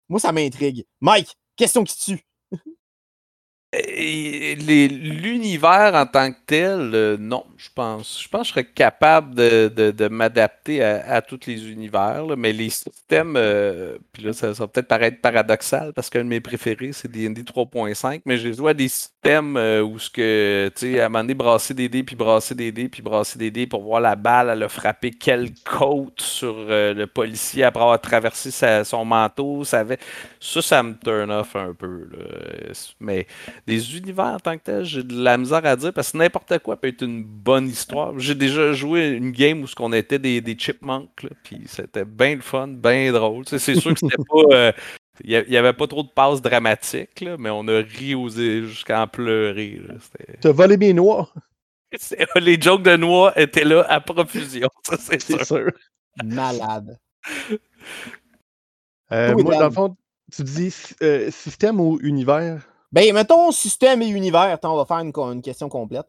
[0.08, 0.84] Moi, ça m'intrigue.
[1.00, 2.26] Mike, question qui tue.
[3.74, 8.20] L'univers en tant que tel, euh, non, je pense.
[8.22, 13.32] Je pense que je serais capable de, m'adapter à, tous les univers, mais les systèmes,
[13.36, 17.44] euh, puis là, ça, va peut-être paraître paradoxal parce qu'un de mes préférés, c'est D&D
[17.44, 21.24] 3.5, mais joué à des systèmes euh, où ce que, tu sais, à un moment
[21.24, 24.16] donné, brasser des dés, puis brasser des dés, puis brasser des dés pour voir la
[24.16, 29.64] balle, elle a frappé quelle côte sur le policier après avoir traversé sa- son manteau,
[29.64, 29.98] ça avait...
[30.40, 32.18] Ça, ça me turn off un peu, là.
[33.00, 33.26] Mais
[33.66, 36.58] des univers en tant que tel, j'ai de la misère à dire parce que n'importe
[36.58, 38.18] quoi peut être une bonne histoire.
[38.18, 42.04] J'ai déjà joué une game où ce qu'on était des, des chipmunks, là, puis c'était
[42.04, 43.44] bien le fun, bien drôle.
[43.46, 44.54] C'est sûr que c'était pas.
[44.56, 44.72] euh,
[45.24, 49.02] Il n'y avait pas trop de passes dramatiques, là, mais on a ri aux- jusqu'à
[49.02, 49.80] en pleurer.
[49.86, 49.94] là.
[50.00, 51.30] C'était- T'as volé mes noix,
[51.96, 55.38] c'est- Les jokes de noix étaient là à profusion, ça c'est sûr.
[55.38, 55.70] c'est sûr.
[56.24, 56.98] Malade.
[59.12, 59.60] Euh, Oui, moi, Dan.
[59.60, 59.96] dans le fond,
[60.34, 62.66] tu dis euh, système ou univers?
[62.92, 64.40] Ben, mettons système et univers.
[64.42, 66.06] Attends, on va faire une, question complète.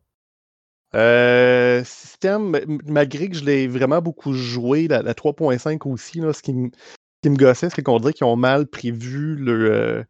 [0.96, 6.54] Euh, système, malgré que je l'ai vraiment beaucoup joué, la, la 3.5 aussi, ce qui,
[6.54, 6.70] me-
[7.38, 10.04] gossait, c'est qu'on dirait qu'ils ont mal prévu le, euh,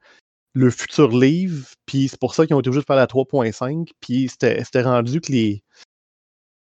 [0.53, 3.89] le futur livre, puis c'est pour ça qu'ils ont été obligés de faire la 3.5,
[4.01, 5.63] puis c'était rendu que les...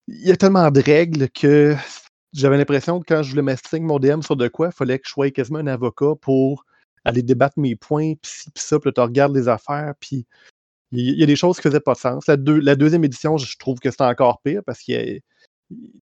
[0.08, 1.76] Il y a tellement de règles que
[2.34, 5.08] j'avais l'impression que quand je voulais m'assister mon DM sur de quoi, il fallait que
[5.08, 6.66] je sois quasiment un avocat pour
[7.06, 10.26] aller débattre mes points, puis ci, puis ça, puis tu regardes les affaires, puis
[10.92, 12.28] il y, a des choses qui faisaient pas de sens.
[12.28, 15.20] La, deux- la deuxième édition, je trouve que c'était encore pire parce que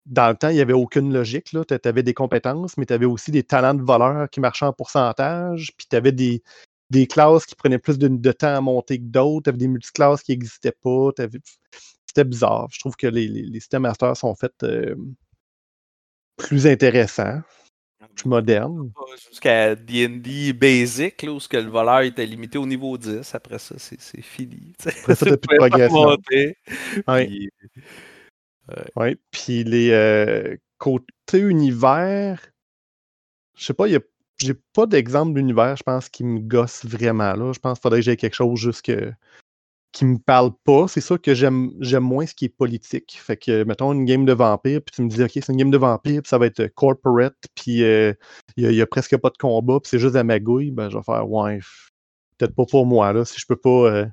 [0.06, 1.46] dans le temps, il n'y avait aucune logique.
[1.50, 4.72] Tu avais des compétences, mais tu avais aussi des talents de voleur qui marchaient en
[4.72, 6.42] pourcentage, puis tu avais des,
[6.90, 10.22] des classes qui prenaient plus de, temps à monter que d'autres, tu avais des multiclasses
[10.22, 11.10] qui n'existaient pas.
[12.06, 12.68] C'était bizarre.
[12.70, 14.94] Je trouve que les, les, les systèmes masters sont faits euh,
[16.36, 17.40] plus intéressants,
[18.14, 18.90] plus modernes.
[19.28, 23.34] Jusqu'à D&D Basic, là, où ce que le voleur était limité au niveau 10.
[23.34, 24.74] Après ça, c'est c'est fini.
[24.84, 26.02] Après ça, t'as plus de progression.
[26.02, 26.56] monter.
[27.08, 27.26] Ouais.
[27.26, 27.50] Puis,
[28.96, 32.40] Oui, puis les euh, côtés univers,
[33.56, 34.00] je sais pas, y a-
[34.38, 37.52] j'ai pas d'exemple d'univers, je pense, qui me gosse vraiment là.
[37.52, 39.12] Je pense qu'il faudrait que j'ai quelque chose juste que,
[39.96, 40.88] qui me parle pas.
[40.88, 43.18] C'est sûr que j'aime moins ce qui est politique.
[43.18, 45.70] Fait que, mettons, une game de vampire, puis tu me dis, OK, c'est une game
[45.70, 48.12] de vampire, puis ça va être corporate, puis euh,
[48.58, 50.98] il il y a presque pas de combat, puis c'est juste la magouille, ben je
[50.98, 51.60] vais faire, ouais,
[52.36, 54.04] peut-être pas pour moi, là, si je peux pas, euh,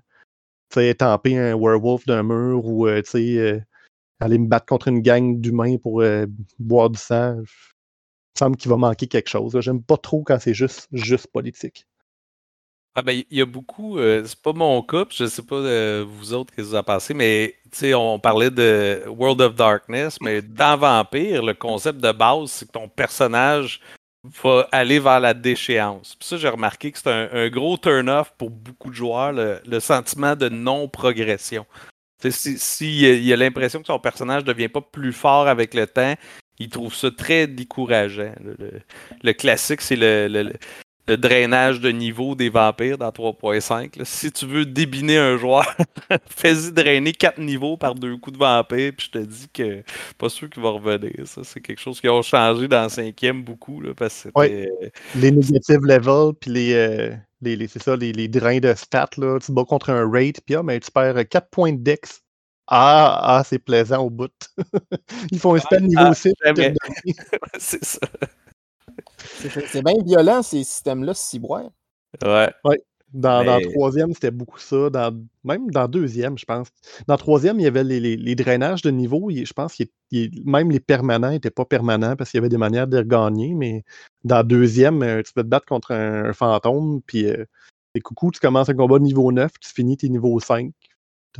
[0.72, 3.60] tu sais, étamper un werewolf d'un mur ou, euh, tu sais, euh,
[4.22, 6.26] aller me battre contre une gang d'humains pour euh,
[6.60, 7.36] boire du sang.
[7.36, 7.46] Il me
[8.40, 9.60] semble qu'il va manquer quelque chose.
[9.62, 11.88] J'aime pas trop quand c'est juste, juste politique.
[12.96, 16.06] Ah ben, il y a beaucoup, euh, c'est pas mon cas, je sais pas euh,
[16.08, 17.56] vous autres que vous en pensez, mais
[17.96, 22.72] on parlait de World of Darkness, mais dans Vampire, le concept de base, c'est que
[22.74, 23.82] ton personnage
[24.44, 26.16] va aller vers la déchéance.
[26.16, 29.80] Puis ça, j'ai remarqué que c'est un, gros turn-off pour beaucoup de joueurs, le, le
[29.80, 31.66] sentiment de non-progression.
[32.22, 35.74] Sais, Si, si il y a l'impression que son personnage devient pas plus fort avec
[35.74, 36.14] le temps,
[36.60, 38.34] il trouve ça très décourageant.
[38.40, 38.82] Le, le-
[39.24, 40.54] le classique, c'est le-
[41.08, 43.98] le- drainage de niveau des vampires dans 3.5.
[43.98, 44.06] là.
[44.06, 45.66] Si tu veux débiner un joueur,
[46.30, 49.84] fais-y drainer 4 niveaux par deux coups de vampire, puis je te dis que
[50.18, 51.26] pas sûr qu'il va revenir.
[51.26, 54.68] Ça, c'est quelque chose qui a changé dans le cinquième beaucoup, là, parce que.
[55.16, 59.10] Les negative levels, puis les, euh, les, les- c'est ça, les, les drains de stats,
[59.18, 62.22] là, tu bats contre un rate, puis ah, mais tu perds 4 points de dex.
[62.68, 64.32] Ah, ah c'est plaisant au bout.
[65.32, 66.34] Ils font un spell niveau ah, 6.
[66.44, 66.74] jamais.
[67.60, 68.00] c'est ça.
[69.24, 71.70] C'est bien violent, ces systèmes-là, ciboires.
[72.66, 72.82] Ouais.
[73.14, 74.90] Dans, dans Mais- troisième, c'était beaucoup ça.
[74.90, 76.68] Dans, même dans deuxième, je pense.
[77.08, 79.30] Dans troisième, il y avait les, les- les drainages de niveau.
[79.30, 79.84] il- je pense que
[80.50, 83.54] même les permanents n'étaient pas permanents parce qu'il y avait des manières de gagner.
[83.54, 83.84] Mais
[84.24, 87.02] dans deuxième, euh, tu peux te battre contre un, un fantôme.
[87.06, 87.46] Puis, euh,
[87.94, 90.72] et coucou, tu commences un combat niveau 9, tu finis tes niveaux 5.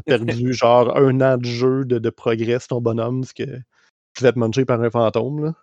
[0.06, 3.34] Tu as perdu genre un an de jeu de, de progrès sur ton bonhomme parce
[3.34, 3.46] que
[4.16, 5.46] tu vas te manger par un fantôme.
[5.46, 5.54] là.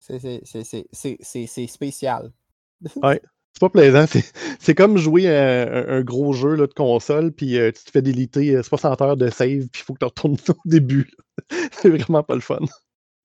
[0.00, 2.32] C'est- c'est- c'est- c'est- C'est c'est- c'est spécial.
[3.54, 4.06] C'est pas plaisant.
[4.06, 4.24] C'est,
[4.60, 7.90] c'est comme jouer à un, un gros jeu là, de console, puis euh, tu te
[7.90, 11.10] fais déliter euh, 60 heures de save, puis il faut que tu retournes au début.
[11.72, 12.58] c'est vraiment pas le fun.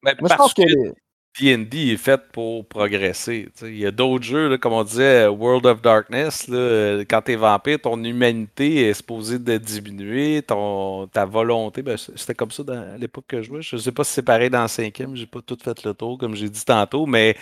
[0.01, 0.63] Mais Moi, je parce pense que.
[0.63, 0.93] que
[1.39, 3.49] D&D est fait pour progresser.
[3.63, 7.79] Il y a d'autres jeux, comme on disait, World of Darkness, là, quand t'es vampire,
[7.81, 12.97] ton humanité est supposée de diminuer, ton, ta volonté, ben, c'était comme ça dans, à
[12.97, 13.61] l'époque que je jouais.
[13.63, 16.19] Je sais pas si c'est pareil dans le cinquième, j'ai pas tout fait le tour,
[16.19, 17.36] comme j'ai dit tantôt, mais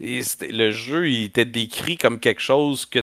[0.00, 3.00] le jeu, il était décrit comme quelque chose que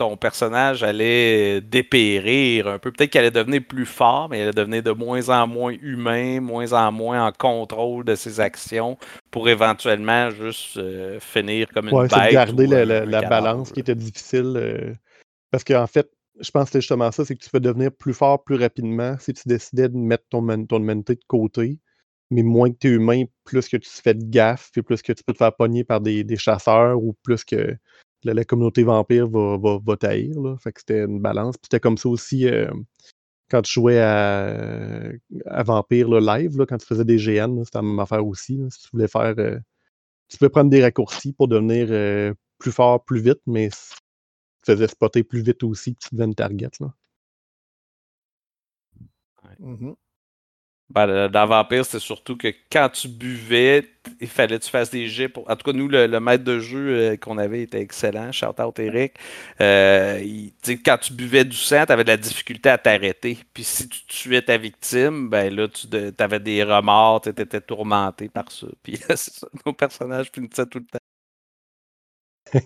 [0.00, 2.90] ton personnage allait dépérir un peu.
[2.90, 6.40] Peut-être qu'il allait devenir plus fort, mais il allait devenir de moins en moins humain,
[6.40, 8.96] moins en moins en contrôle de ses actions
[9.30, 12.32] pour éventuellement juste euh, finir comme une Ouais, bête.
[12.32, 14.54] garder la, balance qui était difficile.
[14.56, 14.94] euh,
[15.50, 18.14] parce qu'en fait, je pense que c'est justement ça, c'est que tu peux devenir plus
[18.14, 21.78] fort plus rapidement si tu décidais de mettre ton, ton humanité de côté.
[22.30, 25.02] Mais moins que tu es humain, plus que tu te fais de gaffe, puis plus
[25.02, 27.76] que tu peux te faire pogner par des, des chasseurs, ou plus que
[28.24, 30.40] la, la communauté vampire va, va, va t'haïr.
[30.40, 30.56] là.
[30.58, 31.56] Fait que c'était une balance.
[31.56, 32.70] Puis c'était comme ça aussi euh,
[33.50, 35.12] quand tu jouais à,
[35.46, 38.26] à Vampire là, live, là, quand tu faisais des GN, là, c'était la même affaire
[38.26, 38.56] aussi.
[38.58, 38.68] là.
[38.70, 39.34] Si tu voulais faire.
[39.38, 39.58] euh,
[40.28, 43.76] tu pouvais prendre des raccourcis pour devenir euh, plus fort, plus vite, mais tu
[44.66, 46.70] te faisais spotter plus vite aussi, puis tu devenais une target.
[46.80, 46.94] Là.
[49.58, 49.94] Mhm.
[50.90, 53.88] Ben, dans Vampire, c'était surtout que quand tu buvais,
[54.20, 55.28] il fallait que tu fasses des jets.
[55.28, 55.48] Pour...
[55.48, 58.32] En tout cas, nous, le, le maître de jeu euh, qu'on avait était excellent.
[58.32, 59.14] Shout out Eric.
[59.60, 63.38] Euh, il- tu quand tu buvais du sang, tu avais de la difficulté à t'arrêter.
[63.54, 65.86] Puis si tu tuais ta victime, ben là, tu
[66.18, 68.66] avais des remords, tu étais tourmenté par ça.
[68.82, 70.98] Puis c'est ça, nos personnages finissaient tout le temps.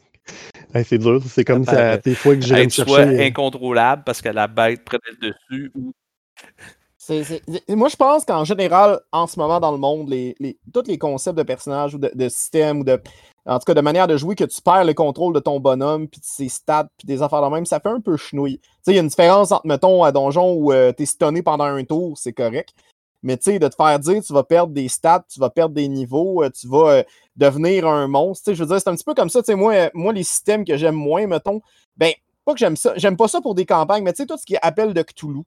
[0.75, 3.19] Hey, c'est dur, c'est comme Ça des fois que me Être soit chercher.
[3.21, 5.93] euh, incontrôlable parce que la bête prenait le dessus ou
[7.69, 10.37] Moi, je pense qu'en général, en ce moment dans le monde, les,
[10.73, 13.01] tous les concepts de personnages ou de, de système ou de.
[13.47, 16.09] En tout cas, de manière de jouer, que tu perds le contrôle de ton bonhomme,
[16.09, 18.59] puis de ses stats, puis des affaires de même, ça fait un peu chenouille.
[18.59, 21.43] Tu sais, il y a une différence entre, mettons, à donjon où tu t'es stunné
[21.43, 22.75] pendant un tour, c'est correct.
[23.25, 25.75] Mais tu sais, de te faire dire tu vas perdre des stats, tu vas perdre
[25.75, 27.03] des niveaux, euh, tu vas euh,
[27.37, 28.45] devenir un monstre.
[28.45, 29.41] Tu sais, je veux dire, c'est un petit peu comme ça.
[29.41, 31.63] Tu sais, moi, euh, moi, les systèmes que j'aime moins, mettons,
[31.97, 32.13] ben,
[32.45, 34.45] pas que j'aime ça, j'aime pas ça pour des campagnes, mais tu sais, tout ce
[34.45, 35.41] qui est appel de Cthulhu.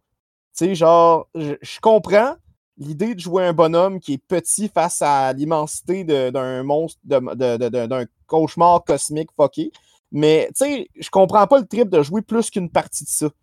[0.58, 2.36] Sais, genre, je, comprends
[2.78, 8.84] l'idée de jouer un bonhomme qui est petit face à l'immensité d'un monstre, d'un cauchemar
[8.84, 9.72] cosmique fucké.
[10.12, 13.30] Mais, tu sais, je comprends pas le trip de jouer plus qu'une partie de ça.
[13.30, 13.36] Tu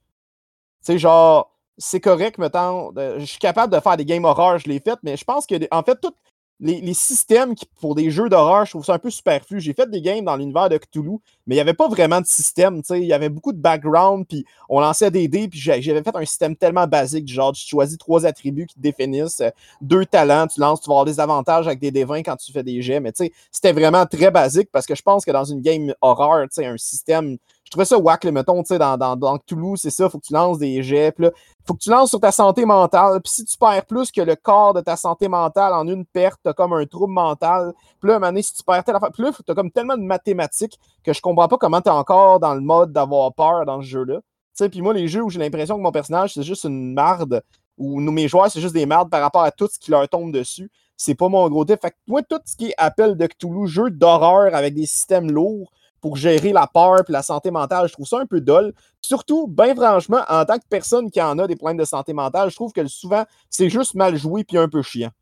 [0.82, 4.80] sais, genre, c'est correct, mettons, je suis capable de faire des games horreur, je l'ai
[4.80, 6.14] fait, mais je pense que, en fait, tous
[6.60, 9.60] les, systèmes pour des jeux d'horreur, je trouve ça un peu superflu.
[9.60, 12.26] J'ai fait des games dans l'univers de Cthulhu, mais il n'y avait pas vraiment de
[12.26, 15.58] système, tu sais, il y avait beaucoup de background, puis on lançait des dés, puis
[15.58, 19.50] j'avais fait un système tellement basique, genre, tu choisis trois attributs qui te définissent, euh,
[19.80, 22.62] deux talents, tu lances, tu vas avoir des avantages avec des D20 quand tu fais
[22.62, 23.12] des jets, mais
[23.50, 27.36] c'était vraiment très basique, parce que je pense que dans une game horreur, un système,
[27.74, 29.38] trouvais ça whack, le mettons, tu sais, dans, dans, dans
[29.76, 31.30] c'est ça, faut que tu lances des jets, là,
[31.66, 33.20] faut que tu lances sur ta santé mentale.
[33.20, 36.40] Puis si tu perds plus que le quart de ta santé mentale en une perte,
[36.42, 37.74] t'as comme un trouble mental.
[38.00, 39.10] Puis là, à un moment donné, si tu perds telle affaire,
[39.44, 42.92] t'as comme tellement de mathématiques que je comprends pas comment t'es encore dans le mode
[42.92, 44.16] d'avoir peur dans ce jeu-là.
[44.16, 44.22] Tu
[44.54, 47.42] sais, puis moi, les jeux où j'ai l'impression que mon personnage, c'est juste une marde,
[47.76, 50.32] ou mes joueurs, c'est juste des mardes par rapport à tout ce qui leur tombe
[50.32, 51.66] dessus, c'est pas mon gros.
[51.66, 55.30] Fait que moi, tout ce qui est appel de Cthulhu, jeu d'horreur avec des systèmes
[55.30, 55.72] lourds
[56.04, 58.74] pour gérer la peur puis la santé mentale, je trouve ça un peu dole.
[59.00, 62.50] Surtout, bien franchement, en tant que personne qui en a des problèmes de santé mentale,
[62.50, 65.12] je trouve que souvent, c'est juste mal joué puis un peu chiant.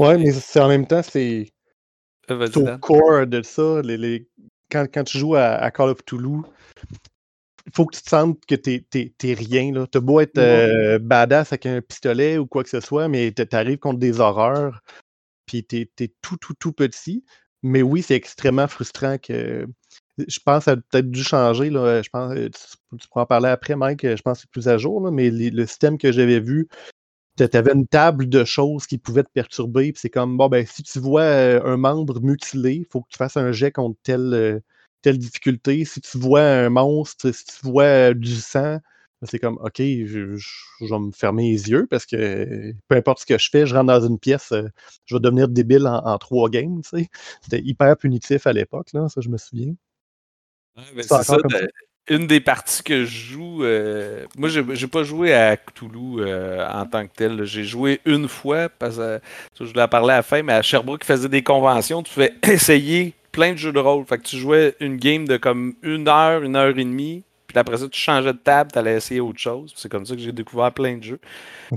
[0.00, 1.52] Ouais, mais c'est en même temps, c'est
[2.28, 2.80] Euh, au Dan.
[2.80, 3.82] core de ça.
[3.82, 4.28] les- les-
[4.68, 6.42] Quand, quand tu joues à, à Call of Toulouse,
[7.66, 9.72] il faut que tu te sentes que t'es t'es rien.
[9.72, 9.86] là.
[9.86, 10.42] T'as beau être Ouais.
[10.42, 14.80] euh, badass avec un pistolet ou quoi que ce soit, mais t'arrives contre des horreurs,
[15.46, 17.24] puis t'es es tout, tout, tout petit.
[17.62, 19.66] Mais oui, c'est extrêmement frustrant que.
[20.18, 21.70] Je pense que ça a peut-être dû changer.
[21.70, 22.02] Là.
[22.02, 24.02] Je pense, euh, tu, tu pourras en parler après, Mike.
[24.16, 26.68] Je pense que c'est plus à jour, là, mais le système que j'avais vu,
[27.38, 29.92] tu avais une table de choses qui pouvaient te perturber.
[29.92, 33.08] Puis c'est comme, bon, ben, si tu vois euh, un membre mutilé, il faut que
[33.10, 34.60] tu fasses un jet contre telle, euh,
[35.02, 35.84] telle difficulté.
[35.84, 38.78] Si tu vois un monstre, si tu vois du sang,
[39.22, 40.48] c'est comme, OK, je, je-
[40.80, 43.66] je vais me fermer les yeux parce que euh, peu importe ce que je fais,
[43.66, 44.68] je rentre dans une pièce, euh,
[45.06, 46.80] je vais devenir débile en, en trois games.
[46.82, 47.08] tu sais.
[47.42, 49.74] C'était hyper punitif à l'époque, là, ça, je me souviens.
[50.76, 51.22] Ouais, ben, C'est ça.
[51.22, 51.36] ça.
[51.36, 51.68] de-
[52.08, 56.66] une des parties que je joue, euh, moi j'ai j'ai pas joué à Cthulhu euh,
[56.68, 57.44] en tant que tel.
[57.44, 59.20] J'ai joué une fois parce que ça,
[59.60, 62.12] je voulais en parler à la fin, mais à Sherbrooke, ils faisaient des conventions, tu
[62.12, 64.04] pouvais essayer plein de jeux de rôle.
[64.06, 67.58] Fait que tu jouais une game de comme une heure, une heure et demie, puis
[67.60, 69.72] après ça, tu changeais de table, tu allais essayer autre chose.
[69.76, 71.20] C'est comme ça que j'ai découvert plein de jeux.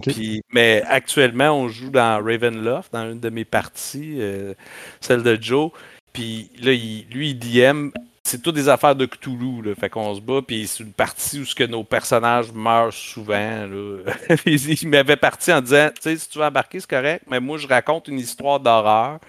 [0.01, 4.53] Puis, mais actuellement, on joue dans Ravenloft, dans une de mes parties, euh,
[5.01, 5.71] celle de Joe.
[6.13, 7.89] Puis là, il- lui, il DM,
[8.23, 9.61] c'est toutes des affaires de Cthulhu.
[9.63, 12.93] Là, fait qu'on se bat, puis c'est une partie où ce que nos personnages meurent
[12.93, 13.67] souvent.
[13.67, 13.97] Là.
[14.45, 17.39] il il m'avait parti en disant, tu sais, si tu veux embarquer, c'est correct, mais
[17.39, 19.19] moi, je raconte une histoire d'horreur.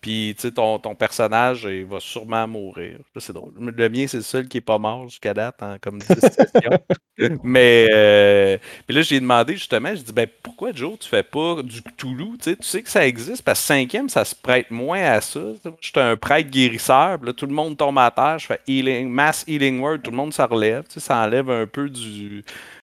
[0.00, 2.96] Puis, tu sais, ton, ton personnage il va sûrement mourir.
[3.18, 3.52] C'est drôle.
[3.58, 5.98] Le mien, c'est le seul qui est pas mort jusqu'à date, en, comme.
[7.44, 11.62] Mais, euh, puis là, j'ai demandé justement, je dis, ben, pourquoi, Joe, tu fais pas
[11.62, 12.38] du Cthulhu?
[12.38, 15.20] Tu sais, tu sais que ça existe, parce que cinquième, ça se prête moins à
[15.20, 15.40] ça.
[15.64, 19.10] Je suis un prêtre guérisseur, là, tout le monde tombe à terre, je fais healing,
[19.10, 20.84] mass healing word, tout le monde se relève.
[20.84, 22.42] Tu sais, ça enlève un peu du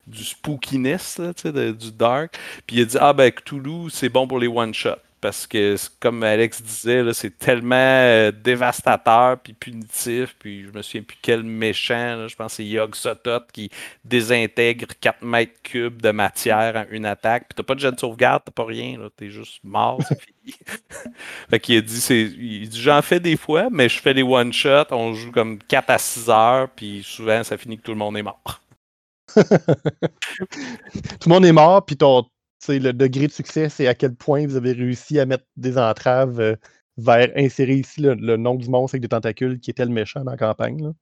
[0.06, 2.36] du spookiness, là, de, du dark.
[2.66, 6.22] Puis il a dit Ah ben Cthulhu, c'est bon pour les one-shots parce que, comme
[6.22, 10.36] Alex disait, c'est tellement euh, dévastateur puis punitif.
[10.38, 13.70] Puis je me souviens plus quel méchant, je pense que c'est Yog Sotot qui
[14.04, 17.44] désintègre 4 mètres cubes de matière en une attaque.
[17.48, 20.54] Puis t'as pas de jet de sauvegarde, t'as pas rien, t'es juste mort, c'est fini.
[21.48, 25.14] fait qu'il a dit, dit j'en fais des fois, mais je fais les one-shots, on
[25.14, 28.22] joue comme 4 à 6 heures, puis souvent ça finit que tout le monde est
[28.22, 28.60] mort.
[29.34, 32.26] tout le monde est mort, puis ton,
[32.68, 36.40] le degré de succès, c'est à quel point vous avez réussi à mettre des entraves
[36.40, 36.56] euh,
[36.96, 40.32] vers insérer ici le, nom du monstre avec des tentacules qui était le méchant dans
[40.32, 40.92] la campagne.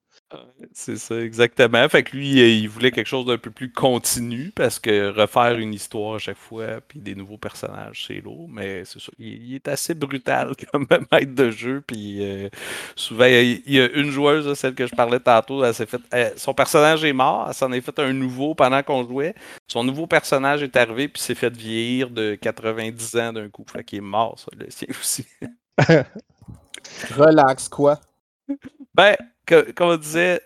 [0.72, 1.88] C'est ça, exactement.
[1.88, 5.74] Fait que lui, il voulait quelque chose d'un peu plus continu parce que refaire une
[5.74, 9.12] histoire à chaque fois, puis des nouveaux personnages, c'est lourd, mais c'est ça.
[9.18, 12.48] Il, est assez brutal comme maître de jeu, puis euh,
[12.96, 16.00] souvent, il y, a une joueuse, celle que je parlais tantôt, elle s'est fait,
[16.36, 19.34] son personnage est mort, elle s'en est fait un nouveau pendant qu'on jouait.
[19.68, 23.64] Son nouveau personnage est arrivé, puis s'est fait vieillir de 90 ans d'un coup.
[23.70, 25.26] Fait qu'il est mort, ça, le sien aussi.
[27.16, 27.98] Relax, quoi?
[28.94, 29.16] Ben,
[29.46, 30.40] comme on disait,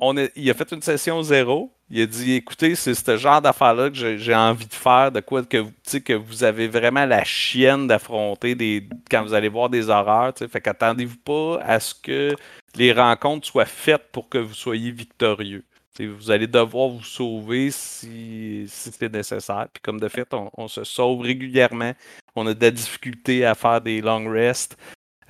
[0.00, 1.72] on, il a fait une session zéro.
[1.90, 5.42] Il a dit écoutez, c'est ce genre d'affaire-là que j'ai envie de faire, de quoi
[5.42, 5.64] que,
[5.98, 10.34] que vous avez vraiment la chienne d'affronter des quand vous allez voir des horreurs.
[10.36, 12.36] Fait qu'attendez-vous pas à ce que
[12.76, 15.64] les rencontres soient faites pour que vous soyez victorieux.
[15.98, 19.68] vous allez devoir vous sauver si, c'est nécessaire.
[19.72, 21.92] Puis comme de fait, on, on, se sauve régulièrement.
[22.36, 24.76] On a de la difficulté à faire des long rests.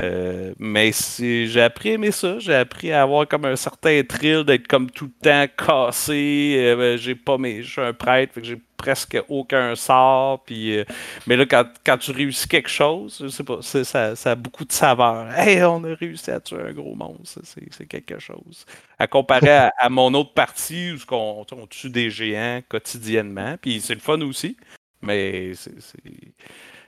[0.01, 2.39] Euh, mais j'ai appris à aimer ça.
[2.39, 6.55] J'ai appris à avoir comme un certain thrill d'être comme tout le temps cassé.
[6.59, 7.63] Euh, j'ai pas mes.
[7.63, 10.45] Je suis un prêtre, j'ai presque aucun sort.
[10.45, 10.85] Puis, euh,
[11.27, 15.29] mais là, quand, tu réussis quelque chose, pas, ça, ça, a beaucoup de saveur.
[15.37, 17.41] Hey, on a réussi à tuer un gros monstre.
[17.45, 18.67] C'est quelque chose.
[18.99, 23.57] À comparer à, mon autre partie où on, on tue des géants quotidiennement.
[23.61, 24.57] Puis c'est le fun aussi.
[25.03, 25.53] Mais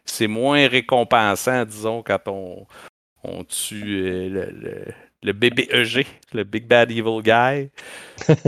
[0.05, 2.67] c'est moins récompensant, disons, quand on,
[3.23, 4.85] on tue euh,
[5.23, 7.71] le, bébé EG, le Big Bad Evil Guy.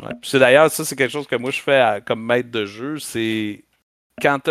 [0.00, 3.00] Euh, c'est d'ailleurs, ça, c'est quelque chose que moi je fais comme maître de jeu.
[3.00, 3.64] C'est
[4.22, 4.48] quand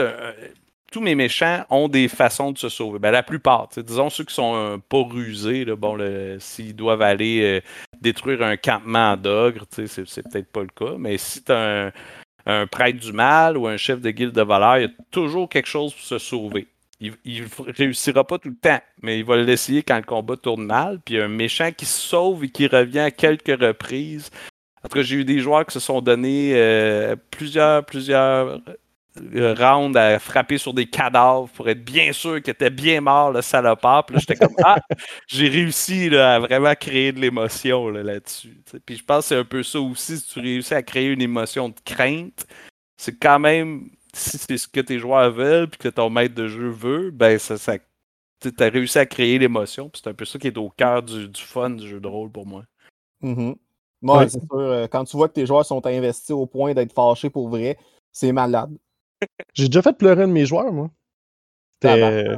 [0.91, 2.99] tous mes méchants ont des façons de se sauver.
[2.99, 5.97] Ben, la plupart, disons ceux qui sont pas rusés, bon,
[6.39, 7.61] s'ils doivent aller euh,
[8.01, 10.95] détruire un campement d'ogre, c'est, peut-être pas le cas.
[10.97, 11.91] Mais si tu as
[12.45, 15.49] un, prêtre du mal ou un chef de guilde de voleurs, il y a toujours
[15.49, 16.67] quelque chose pour se sauver
[16.99, 20.65] il, ne réussira pas tout le temps, mais il va l'essayer quand le combat tourne
[20.65, 20.99] mal.
[21.03, 24.31] Puis un méchant qui se sauve et qui revient à quelques reprises.
[24.83, 28.61] En tout cas, j'ai eu des joueurs qui se sont donnés euh, plusieurs, plusieurs
[29.35, 33.31] euh, rounds à frapper sur des cadavres pour être bien sûr qu'il était bien mort,
[33.31, 34.05] le salopard.
[34.05, 34.77] Puis là, j'étais comme Ah,
[35.27, 38.57] j'ai réussi à vraiment créer de l'émotion là-dessus.
[38.85, 41.21] puis je pense que c'est un peu ça aussi, si tu réussis à créer une
[41.21, 42.47] émotion de crainte,
[42.95, 46.47] c'est quand même si c'est ce que tes joueurs veulent puis que ton maître de
[46.47, 47.77] jeu veut, ben ça, ça
[48.39, 49.89] tu as réussi à créer l'émotion.
[49.93, 52.45] C'est un peu ça qui est au cœur du, fun du jeu de rôle pour
[52.45, 52.63] moi.
[53.21, 53.53] Mm
[54.29, 54.39] c'est sûr.
[54.53, 57.77] Euh, quand tu vois que tes joueurs sont investis au point d'être fâchés pour vrai,
[58.11, 58.71] c'est malade.
[59.53, 60.91] J'ai déjà fait pleurer un de mes joueurs, moi.
[61.81, 62.37] C'était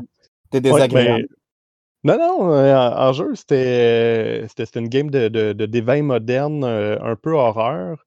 [0.53, 1.27] désagréable.
[2.05, 7.33] Non, non, euh, en, jeu, c'était une game de, de, de moderne, euh, un peu
[7.33, 8.05] horreur.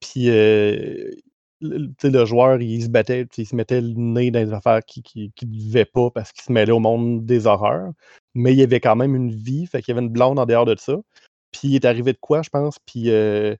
[0.00, 0.30] Puis
[1.64, 5.68] le joueur, il se battait, il se mettait le nez dans des affaires qu'il ne
[5.68, 7.92] devait pas parce qu'il se mêlait au monde des horreurs.
[8.34, 10.46] Mais il y avait quand même une vie, fait qu'il y avait une blonde en
[10.46, 10.96] dehors de ça.
[11.52, 13.54] Puis il est arrivé de quoi, je pense, puis euh,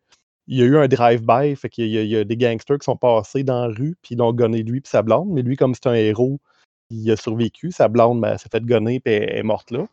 [0.46, 3.44] il y a eu un drive-by, fait qu'il y, a des gangsters qui sont passés
[3.44, 5.28] dans la rue, puis ils l'ont gonné lui puis sa blonde.
[5.30, 6.40] Mais lui, comme c'est un héros,
[6.90, 7.72] il a survécu.
[7.72, 9.86] Sa blonde ben, s'est fait gonner puis elle est morte là.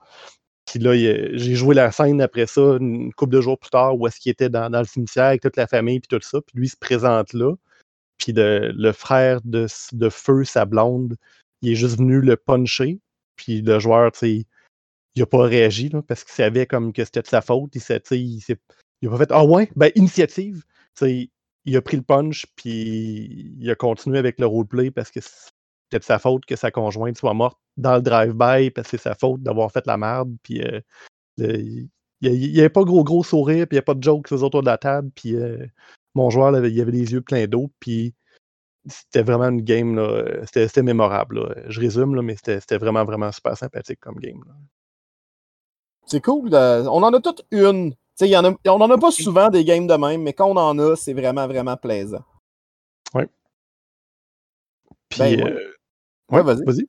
[0.66, 4.08] Puis là, j'ai joué la scène après ça, une couple de jours plus tard, où
[4.08, 6.40] est-ce qu'il était dans, dans, le cimetière avec toute la famille puis tout ça.
[6.42, 7.54] Puis lui, il se présente là.
[8.22, 9.68] Puis le, frère de,
[10.10, 11.18] Feu, sa blonde,
[11.62, 13.00] il est juste venu le puncher.
[13.36, 14.46] Puis le joueur, tu sais,
[15.16, 17.76] il n'a pas réagi parce qu'il savait comme que c'était de sa faute.
[17.76, 18.44] Il, il,
[19.02, 20.64] il pas fait Ah ouais, ben initiative.
[20.94, 21.32] sais,
[21.66, 26.00] il a pris le punch, puis il a continué avec le roleplay parce que c'était
[26.00, 29.16] de sa faute que sa conjointe soit morte dans le drive-by parce que c'est sa
[29.16, 30.36] faute d'avoir fait la merde.
[30.44, 30.80] Puis euh,
[31.38, 31.90] il
[32.22, 34.62] n'y avait pas gros gros sourire, puis il n'y a pas de jokes aux autour
[34.62, 35.10] de la table.
[35.16, 35.66] Puis euh,
[36.16, 38.14] mon joueur, il avait les yeux pleins d'eau, puis
[38.88, 41.40] c'était vraiment une game, là, c'était, c'était mémorable.
[41.40, 41.56] là.
[41.68, 44.42] Je résume, là, mais c'était, c'était vraiment, vraiment super sympathique comme game.
[44.48, 44.54] là.
[46.08, 46.50] C'est cool.
[46.50, 47.94] de- On en a toutes une.
[48.20, 48.54] Y en a...
[48.68, 51.14] On en a pas souvent des games de même, mais quand on en a, c'est
[51.14, 52.24] vraiment, vraiment plaisant.
[55.10, 55.52] Puis, Ben, ouais.
[55.52, 55.72] euh,
[56.30, 56.64] Ouais, vas-y.
[56.66, 56.88] vas-y.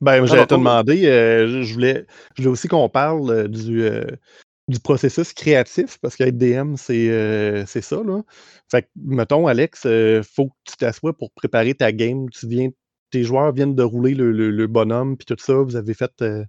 [0.00, 4.06] Ben, j'allais te demander, euh, je- voulais, je voulais aussi qu'on parle euh, du, euh,
[4.70, 8.22] du processus créatif, parce qu'être DM, c'est euh, c'est ça, là.
[8.70, 12.28] Fait que, mettons, Alex, il faut que tu t'assoies pour préparer ta game.
[12.30, 12.70] Tu viens,
[13.10, 15.54] tes joueurs viennent de rouler le, bonhomme, puis tout ça.
[15.54, 16.44] Vous avez fait euh,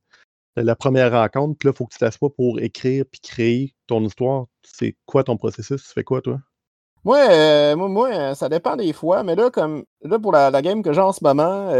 [0.56, 4.46] la première rencontre, puis là, faut que tu t'assoies pour écrire puis créer ton histoire.
[4.64, 5.84] C'est quoi ton processus?
[5.84, 6.40] Tu fais quoi, toi?
[7.08, 10.84] Euh, moi, euh, ça dépend des fois, mais là, comme là, pour la, la game
[10.84, 11.74] que j'ai en ce moment,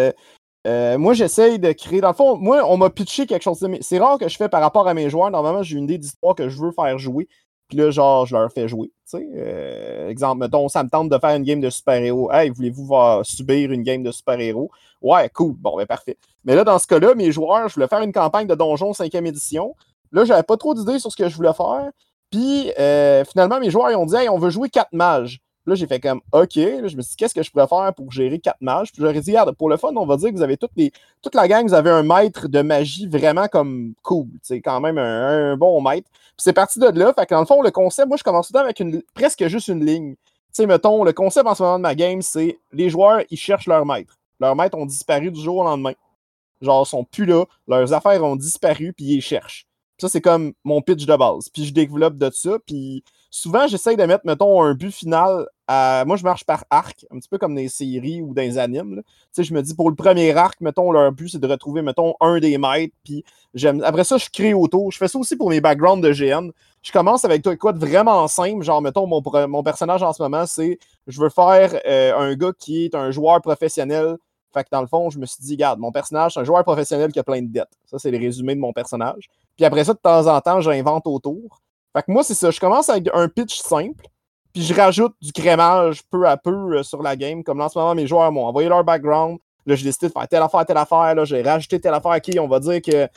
[0.68, 2.02] euh, moi, j'essaye de créer.
[2.02, 3.66] Dans le fond, moi, on m'a pitché quelque chose.
[3.82, 5.32] C'est rare que je fais par rapport à mes joueurs.
[5.32, 7.28] Normalement, j'ai une idée d'histoire que je veux faire jouer.
[7.68, 8.92] Puis là, genre, je leur fais jouer.
[9.16, 12.32] Euh, exemple, mettons, ça me tente de faire une game de super-héros.
[12.32, 12.94] Hey, voulez-vous
[13.24, 14.70] subir une game de super-héros?
[15.02, 15.54] Ouais, cool.
[15.58, 16.18] Bon, ben parfait.
[16.44, 19.26] Mais là, dans ce cas-là, mes joueurs, je voulais faire une campagne de donjon 5e
[19.26, 19.76] édition.
[20.12, 21.92] Là, j'avais pas trop d'idées sur ce que je voulais faire.
[22.30, 25.40] Puis euh, finalement, mes joueurs ils ont dit Hey, on veut jouer quatre mages.
[25.68, 26.56] Là, j'ai fait comme OK.
[26.56, 28.92] Là, je me suis dit qu'est-ce que je pourrais faire pour gérer quatre mages?
[28.92, 30.92] Puis j'aurais dit, regarde, pour le fun, on va dire que vous avez toutes les,
[31.22, 34.28] toute la gang, vous avez un maître de magie vraiment comme cool.
[34.42, 36.10] C'est quand même un, bon maître.
[36.12, 37.14] Puis c'est parti de là.
[37.14, 38.82] Fait que dans le fond, le concept, moi, je commence tout le temps avec
[39.14, 40.16] presque juste une ligne.
[40.16, 40.20] Tu
[40.54, 43.68] sais, mettons, le concept en ce moment de ma game, c'est les joueurs, ils cherchent
[43.68, 44.18] leur maître.
[44.40, 45.94] Leurs maîtres ont disparu du jour au lendemain.
[46.62, 47.46] Genre, ils sont plus là.
[47.68, 49.68] Leurs affaires ont disparu, puis ils cherchent.
[50.00, 51.50] Ça, c'est comme mon pitch de base.
[51.50, 52.58] Puis je développe de ça.
[52.66, 56.04] Puis souvent, j'essaye de mettre, mettons, un but final à.
[56.06, 58.60] Moi, je marche par arc, un petit peu comme dans les séries ou dans les
[58.60, 59.02] animes.
[59.06, 61.82] Tu sais, je me dis, pour le premier arc, mettons, leur but, c'est de retrouver,
[61.82, 62.94] mettons, un des maîtres.
[63.04, 63.24] Puis.
[63.84, 64.92] Après ça, je crée autour.
[64.92, 66.52] Je fais ça aussi pour mes backgrounds de GN.
[66.82, 68.64] Je commence avec quoi de vraiment simple.
[68.64, 70.78] Genre, mettons, mon personnage en ce moment, c'est
[71.08, 74.18] je veux faire euh, un gars qui est un joueur professionnel.
[74.54, 76.64] Fait que dans le fond, je me suis dit, regarde, mon personnage, c'est un joueur
[76.64, 77.72] professionnel qui a plein de dettes.
[77.86, 79.30] Ça, c'est le résumé de mon personnage.
[79.56, 81.62] Puis après ça, de temps en temps, j'invente autour.
[81.96, 82.52] Fait que moi, c'est ça.
[82.52, 84.06] Je commence avec un pitch simple,
[84.54, 87.44] puis je rajoute du crémage peu à peu euh, sur la game.
[87.44, 89.40] Comme là, en ce moment, mes joueurs m'ont envoyé leur background.
[89.66, 91.14] Là, j'ai décidé de faire telle affaire, telle affaire.
[91.16, 92.14] Là, j'ai rajouté telle affaire.
[92.18, 93.08] OK, on va dire que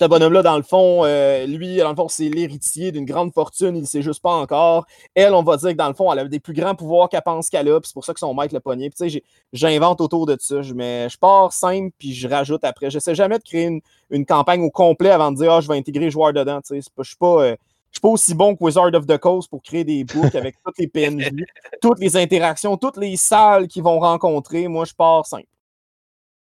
[0.00, 3.74] ce bonhomme-là, dans le fond, euh, lui, dans le fond, c'est l'héritier d'une grande fortune.
[3.74, 4.86] Il ne sait juste pas encore.
[5.16, 7.22] Elle, on va dire que dans le fond, elle a des plus grands pouvoirs qu'elle
[7.22, 7.80] pense qu'elle a.
[7.80, 8.88] Puis c'est pour ça que son maître le poignet.
[8.88, 10.62] Puis tu sais, j'ai- j'invente autour de ça.
[10.62, 12.88] Je, je pars simple, puis je rajoute après.
[12.90, 15.66] Je sais jamais de créer une, une campagne au complet avant de dire ah, je
[15.66, 16.60] vais intégrer le joueur dedans.
[16.70, 17.42] Je suis pas.
[17.42, 17.56] euh,
[17.90, 20.56] je suis pas aussi bon que Wizard of the Coast pour créer des books avec
[20.64, 21.30] toutes les PNJ,
[21.80, 24.68] toutes les interactions, toutes les salles qu'ils vont rencontrer.
[24.68, 25.46] Moi, je pars simple.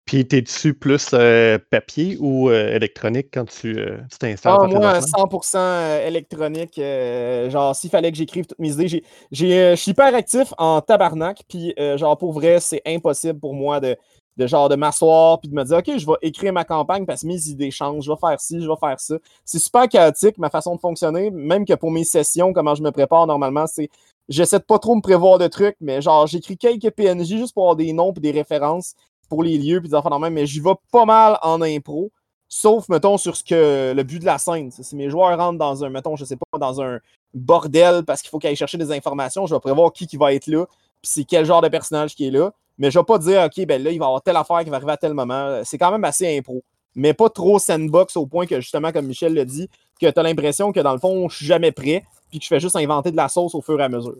[0.07, 4.59] Puis, t'es-tu plus euh, papier ou euh, électronique quand tu euh, t'installes?
[4.59, 5.01] Ah, moi, affaires?
[5.01, 6.79] 100% électronique.
[6.79, 10.53] euh, genre, s'il fallait que j'écrive toutes mes idées, j'ai- j'ai, je suis hyper actif
[10.59, 11.43] en tabarnak.
[11.49, 13.97] Puis, euh, genre, pour vrai, c'est impossible pour moi de,
[14.37, 17.23] de genre de m'asseoir puis de me dire, OK, je vais écrire ma campagne parce
[17.23, 18.05] que mes idées changent.
[18.05, 19.17] Je vais faire ci, je vais faire ça.
[19.45, 21.31] C'est super chaotique, ma façon de fonctionner.
[21.31, 23.89] Même que pour mes sessions, comment je me prépare normalement, c'est.
[24.29, 27.65] J'essaie de pas trop me prévoir de trucs, mais genre, j'écris quelques PNJ juste pour
[27.65, 28.95] avoir des noms puis des références
[29.29, 32.11] pour les lieux puis des le même, mais j'y vais pas mal en impro.
[32.49, 34.71] Sauf, mettons, sur ce que le but de la scène.
[34.71, 37.01] Si mes joueurs rentrent dans un, mettons, je sais pas, dans un
[37.35, 40.33] bordel parce qu'il faut qu'ils aillent chercher des informations, je vais prévoir qui, qui va
[40.33, 40.67] être là,
[41.03, 42.53] puis c'est quel genre de personnage qui est là.
[42.79, 44.71] Mais je vais pas dire, OK, ben là, il va y avoir telle affaire qui
[44.71, 45.61] va arriver à tel moment.
[45.65, 46.63] C'est quand même assez impro.
[46.97, 49.69] Mais pas trop sandbox au point que, justement, comme Michel le dit,
[50.01, 52.49] que tu as l'impression que dans le fond, je suis jamais prêt, puis que je
[52.49, 54.17] fais juste inventer de la sauce au fur et à mesure.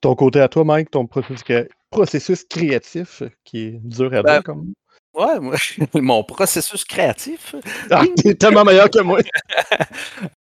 [0.00, 4.32] Ton côté à toi, Mike, ton processus, cré- processus créatif qui est dur à Ben,
[4.34, 4.72] dire comme?
[5.14, 5.56] Ouais, moi,
[5.94, 7.54] mon processus créatif.
[7.90, 9.20] Ah, t'es tellement meilleur que moi.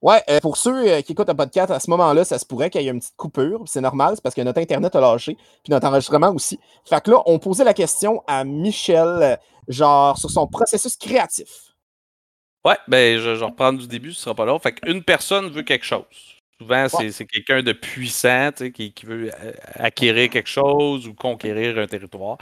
[0.00, 2.70] Ouais, euh, pour ceux euh, qui écoutent un podcast à ce moment-là, ça se pourrait
[2.70, 3.62] qu'il y ait une petite coupure.
[3.66, 6.60] C'est normal, c'est parce que notre Internet a lâché, puis notre enregistrement aussi.
[6.88, 9.36] Fait que là, on posait la question à Michel, euh,
[9.66, 11.48] genre sur son processus créatif.
[12.64, 14.58] Ouais, ben, je, je reprends du début, ce sera pas long.
[14.60, 16.04] Fait qu'une personne veut quelque chose.
[16.60, 19.30] Souvent, c'est c'est quelqu'un de puissant, tu sais, qui, qui veut
[19.74, 22.36] acquérir quelque chose ou conquérir un territoire.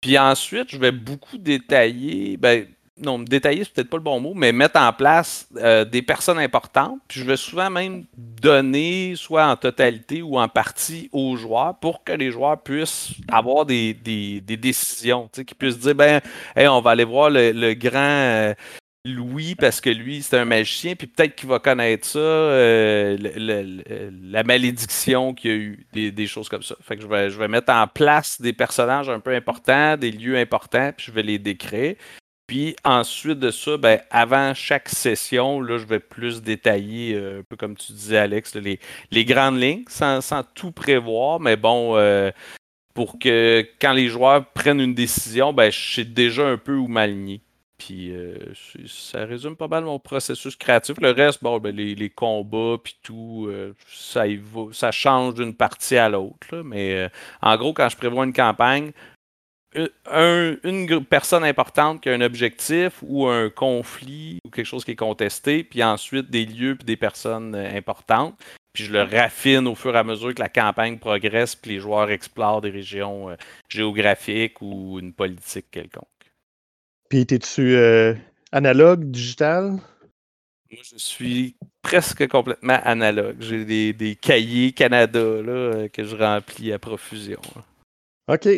[0.00, 2.66] Puis ensuite, je vais beaucoup détailler, ben,
[3.02, 6.38] non, détailler, c'est peut-être pas le bon mot, mais mettre en place euh, des personnes
[6.38, 6.98] importantes.
[7.08, 12.04] Puis je vais souvent même donner, soit en totalité ou en partie aux joueurs pour
[12.04, 16.20] que les joueurs puissent avoir des, décisions, qu'ils puissent dire, ben,
[16.56, 17.98] on va aller voir le, grand.
[17.98, 18.54] euh,
[19.04, 23.16] Louis parce que lui c'est un magicien puis peut-être qu'il va connaître ça euh,
[24.22, 27.30] la malédiction qu'il y a eu des, des choses comme ça fait que je vais,
[27.30, 31.12] je vais mettre en place des personnages un peu importants des lieux importants puis je
[31.12, 31.94] vais les décrire
[32.48, 37.42] Puis ensuite de ça, ben, avant chaque session, là, je vais plus détailler, euh, un
[37.42, 38.80] peu comme tu disais, Alex, les,
[39.10, 42.30] les grandes lignes, sans, sans tout prévoir, mais bon, euh,
[42.94, 46.88] pour que quand les joueurs prennent une décision, ben, je sais déjà un peu où
[46.88, 47.42] m'aligner.
[47.76, 48.34] Puis euh,
[48.86, 50.96] ça résume pas mal mon processus créatif.
[51.02, 53.52] Le reste, bon, ben, les, les combats, puis tout,
[53.88, 54.24] ça,
[54.72, 56.62] ça change d'une partie à l'autre.
[56.64, 57.10] Mais
[57.42, 58.92] en gros, quand je prévois une campagne,
[59.74, 64.84] un- un- une personne importante qui a un objectif ou un conflit ou quelque chose
[64.84, 68.38] qui est contesté, puis ensuite des lieux puis des personnes euh, importantes.
[68.72, 71.80] Puis je le raffine au fur et à mesure que la campagne progresse, puis les
[71.80, 73.36] joueurs explorent des régions euh,
[73.68, 76.04] géographiques ou une politique quelconque.
[77.08, 78.14] Puis, t'es-tu euh,
[78.52, 79.78] analogue, digital?
[80.70, 83.36] Moi, je suis presque complètement analogue.
[83.40, 87.40] J'ai des, des cahiers Canada là, euh, que je remplis à profusion.
[87.56, 88.34] là.
[88.34, 88.48] OK.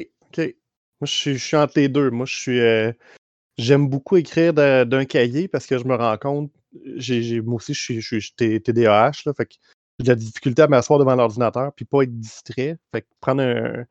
[1.01, 2.11] Moi, je suis, entre les deux.
[2.11, 2.61] Moi, je suis.
[2.61, 2.93] euh,
[3.59, 6.53] J'aime beaucoup écrire d'un cahier parce que je me rends compte.
[6.75, 9.55] moi aussi, je suis, je suis- TDAH, là, fait que
[10.01, 12.79] j'ai de la difficulté à m'asseoir devant l'ordinateur puis pas être distrait.
[12.93, 13.85] Fait que prendre un.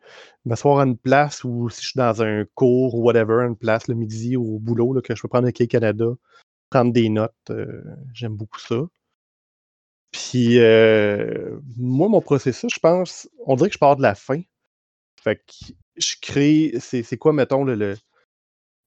[0.46, 3.88] m'asseoir à une place ou si je suis dans un cours ou whatever, une place
[3.90, 6.08] le midi ou au boulot, que je peux prendre un cahier Canada,
[6.72, 7.34] prendre des notes.
[7.52, 7.84] euh,
[8.14, 8.78] J'aime beaucoup ça.
[10.12, 14.42] Puis, euh, moi, mon processus, je pense, on dirait que je pars de la fin.
[15.24, 17.96] Fait que je crée, c'est quoi, mettons, le,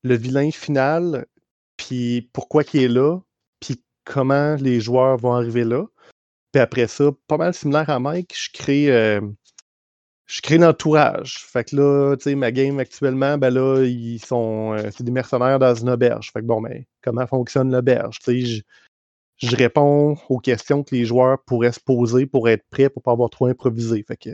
[0.03, 1.27] le, vilain final,
[1.77, 3.21] puis pourquoi il est là,
[3.61, 5.87] puis comment les joueurs vont arriver là.
[6.53, 9.21] Puis après ça, pas mal similaire à Mike, je crée, euh,
[10.27, 11.45] je crée l'entourage.
[11.47, 15.13] Fait que là, tu sais, ma game actuellement, ben là, ils sont, euh, c'est des
[15.13, 16.31] mercenaires dans une auberge.
[16.33, 18.19] Fait que bon, mais comment fonctionne l'auberge?
[18.19, 18.63] Tu sais, je,
[19.49, 23.13] je réponds aux questions que les joueurs pourraient se poser pour être prêts pour pas
[23.13, 24.05] avoir trop improvisé.
[24.07, 24.31] Fait que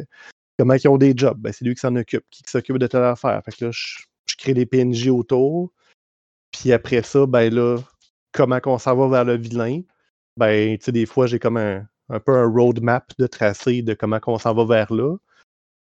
[0.59, 1.39] comment ils ont des jobs?
[1.39, 3.41] Ben, c'est lui qui s'en occupe, qui, s'occupe de telle affaire.
[3.45, 3.97] Fait que là, je,
[4.39, 5.73] crée des PNJ autour.
[6.53, 7.79] Puis après ça, ben là,
[8.33, 9.83] comment qu'on s'en va vers le vilain?
[10.37, 13.95] Ben, tu sais, des fois, j'ai comme un, un peu un roadmap de tracé de
[13.95, 15.17] comment qu'on s'en va vers là.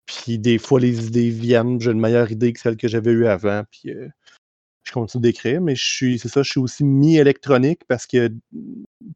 [0.07, 3.27] Puis des fois, les idées viennent, j'ai une meilleure idée que celle que j'avais eue
[3.27, 3.63] avant.
[3.71, 4.09] Puis euh,
[4.83, 8.33] je continue d'écrire, mais je suis, c'est ça, je suis aussi mi-électronique parce que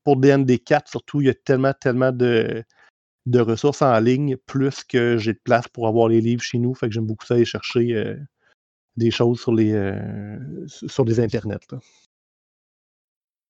[0.04, 2.64] pour DND4, surtout, il y a tellement, tellement de,
[3.26, 6.74] de ressources en ligne, plus que j'ai de place pour avoir les livres chez nous.
[6.74, 8.16] Fait que j'aime beaucoup ça aller chercher euh,
[8.96, 11.58] des choses sur les euh, sur des internets.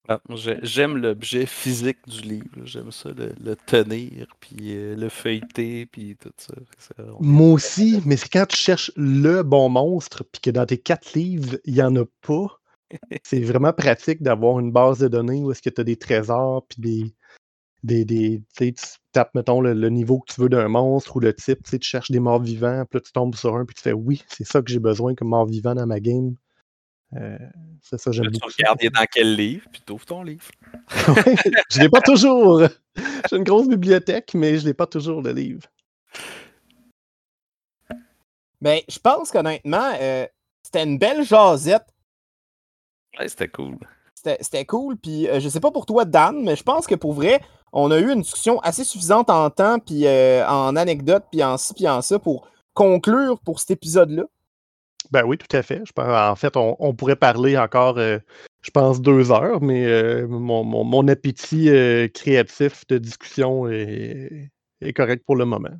[0.09, 0.21] Ah,
[0.63, 2.65] J'aime l'objet physique du livre.
[2.65, 6.55] J'aime ça, le, le tenir, puis euh, le feuilleter, puis tout ça.
[7.19, 10.79] On Moi aussi, mais c'est quand tu cherches le bon monstre, puis que dans tes
[10.79, 12.61] quatre livres, il n'y en a pas.
[13.25, 16.65] C'est vraiment pratique d'avoir une base de données où est-ce que tu as des trésors,
[16.69, 17.15] puis des.
[17.87, 21.17] Des, des tu sais, tu tapes, mettons, le, le niveau que tu veux d'un monstre
[21.17, 23.57] ou le type, tu sais, tu cherches des morts vivants, puis là, tu tombes sur
[23.57, 26.01] un, puis tu fais oui, c'est ça que j'ai besoin comme mort vivant dans ma
[26.01, 26.35] game.
[27.15, 27.39] Euh,
[27.83, 28.51] c'est ça, j'aime tu beaucoup.
[28.51, 28.57] ça.
[28.73, 30.45] regardes dans quel livre, puis tu ouvres ton livre.
[31.09, 31.37] Ouais,
[31.71, 32.63] je l'ai pas toujours.
[33.31, 35.63] J'ai une grosse bibliothèque, mais je l'ai pas toujours le livre.
[38.61, 40.27] Ben, je pense qu'honnêtement, euh,
[40.63, 41.87] c'était une belle jasette.
[43.19, 43.79] Ouais, c'était cool.
[44.15, 44.97] C'était c'était cool.
[44.97, 47.41] Puis euh, je sais pas pour toi, Dan, mais je pense que pour vrai,
[47.77, 51.59] on a eu une discussion assez suffisante en temps, puis euh, en anecdotes, puis en
[51.59, 54.25] ci, puis en ça, pour conclure pour cet épisode-là.
[55.11, 55.83] Ben oui, tout à fait.
[55.99, 58.19] En fait, on, pourrait parler encore, euh,
[58.63, 61.69] je pense, deux heures, mais euh, mon, mon- appétit
[62.13, 64.51] créatif de discussion est
[64.95, 65.77] correct pour le moment.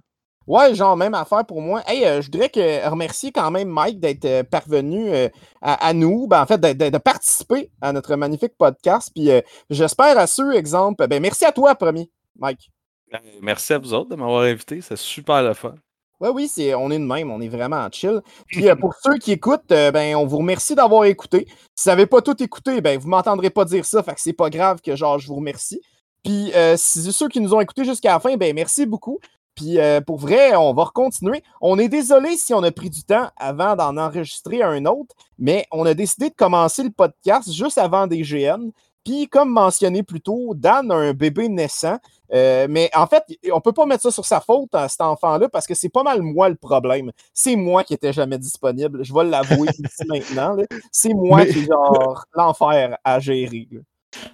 [0.47, 1.83] Ouais, genre, même affaire pour moi.
[1.87, 5.29] Hey, euh, je voudrais que remercier quand même Mike d'être euh, parvenu euh,
[5.61, 9.11] à, à nous, ben, en fait, de, de- de participer à notre magnifique podcast.
[9.15, 9.41] Puis euh,
[9.71, 12.71] j'espère à ceux, exemple, ben, merci à toi, premier, Mike.
[13.15, 14.81] Euh, Merci à vous autres de m'avoir invité.
[14.81, 15.75] C'est super le fun.
[16.21, 18.23] Ouais, oui, c'est, on est de même, on est vraiment chill.
[18.47, 21.47] Puis euh, pour ceux qui écoutent, euh, ben, on vous remercie d'avoir écouté.
[21.75, 24.33] Si vous n'avez pas tout écouté, ben, vous m'entendrez pas dire ça, fait que c'est
[24.33, 25.81] pas grave que genre je vous remercie.
[26.25, 29.19] Puis euh, si ceux qui nous ont écoutés jusqu'à la fin, ben merci beaucoup.
[29.57, 31.43] Puis euh, pour vrai, on va recontinuer.
[31.61, 35.67] On est désolé si on a pris du temps avant d'en enregistrer un autre, mais
[35.73, 38.71] on a décidé de commencer le podcast juste avant des GN.
[39.03, 41.97] Puis comme mentionné plus tôt, Dan a un bébé naissant.
[42.35, 45.49] Euh, mais en fait, on peut pas mettre ça sur sa faute à cet enfant-là
[45.49, 47.13] parce que c'est pas mal moi le problème.
[47.33, 49.05] C'est moi qui étais jamais disponible.
[49.05, 50.57] Je vais l'avouer ici maintenant.
[50.91, 53.69] C'est moi Mais- qui est genre l'enfer à gérer.
[53.71, 53.81] là.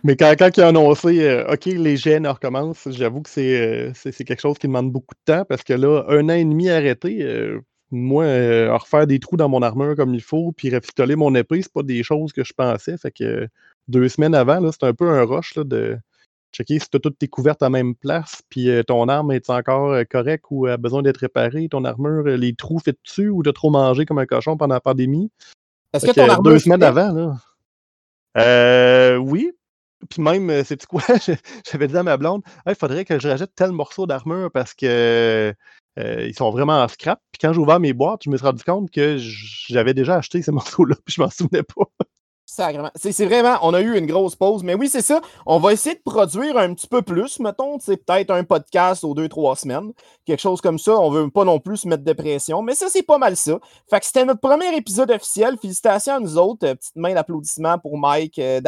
[0.04, 3.92] Mais quand, quand il a annoncé euh, OK, les gènes recommencent, j'avoue que c'est, euh,
[3.94, 6.44] c'est, c'est quelque chose qui demande beaucoup de temps parce que là, un an et
[6.44, 7.60] demi arrêté, euh,
[7.90, 8.24] moi,
[8.78, 11.82] refaire des trous dans mon armure comme il faut, puis rafistoler mon épée, c'est pas
[11.82, 12.96] des choses que je pensais.
[12.96, 13.48] Fait que
[13.88, 15.98] deux semaines avant, là, c'était un peu un rush là, de
[16.54, 19.50] checker si tu as toutes tes couvertes à la même place, puis ton arme est
[19.50, 23.52] encore correcte ou a besoin d'être réparée, ton armure, les trous fait dessus ou t'as
[23.52, 25.30] trop mangé comme un cochon pendant la pandémie.
[25.92, 27.36] Est-ce Fait que ton armure deux semaines avant, là.
[28.38, 29.52] Euh, oui.
[30.08, 31.02] Puis même, euh, c'est quoi?
[31.70, 35.54] J'avais dit à ma blonde, il faudrait que je rajoute tel morceau d'armure parce que
[35.98, 37.20] euh, ils sont vraiment en scrap.
[37.32, 40.42] Puis quand j'ai ouvert mes boîtes, je me suis rendu compte que j'avais déjà acheté
[40.42, 41.84] ces morceaux-là, puis je m'en souvenais pas.
[42.96, 45.22] C'est vraiment, on a eu une grosse pause, mais oui, c'est ça.
[45.46, 49.14] On va essayer de produire un petit peu plus, mettons, c'est peut-être un podcast aux
[49.14, 49.92] deux, trois semaines,
[50.26, 50.98] quelque chose comme ça.
[50.98, 53.58] On veut pas non plus se mettre de pression, mais ça, c'est pas mal ça.
[53.88, 55.56] Fait que c'était notre premier épisode officiel.
[55.56, 56.66] Félicitations à nous autres.
[56.66, 58.60] Euh, petite main d'applaudissement pour Mike, euh,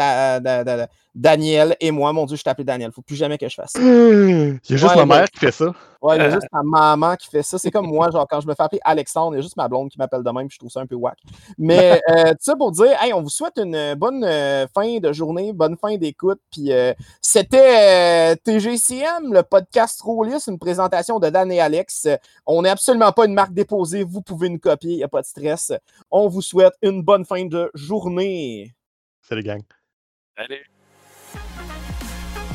[1.15, 2.13] Daniel et moi.
[2.13, 2.93] Mon Dieu, je t'appelle Daniel.
[2.93, 3.81] Faut plus jamais que je fasse ça.
[3.81, 5.75] Il y a juste ma mère qui fait ça.
[6.05, 7.57] Ouais, il y a juste ma maman qui fait ça.
[7.57, 9.69] C'est comme moi, genre, quand je me fais appeler Alexandre, il y a juste ma
[9.69, 11.19] blonde qui m'appelle de même, puis je trouve ça un peu whack.
[11.57, 15.13] Mais euh, tout ça pour dire, hey, on vous souhaite une bonne euh, fin de
[15.15, 16.41] journée, bonne fin d'écoute.
[16.51, 16.93] Puis euh,
[17.23, 22.07] c'était TGCM, le podcast Rollis, une présentation de Dan et Alex.
[22.45, 24.05] On n'est absolument pas une marque déposée.
[24.05, 25.73] Vous pouvez nous copier, il n'y a pas de stress.
[26.11, 28.75] On vous souhaite une bonne fin de journée.
[29.23, 29.63] Salut, gang.
[30.37, 30.74] Salut.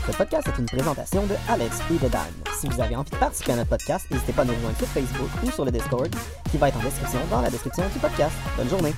[0.07, 2.21] Ce podcast est une présentation de Alex et de Dan.
[2.59, 4.87] Si vous avez envie de participer à notre podcast, n'hésitez pas à nous rejoindre sur
[4.87, 6.09] Facebook ou sur le Discord,
[6.51, 8.35] qui va être en description dans la description du podcast.
[8.57, 8.93] Bonne journée!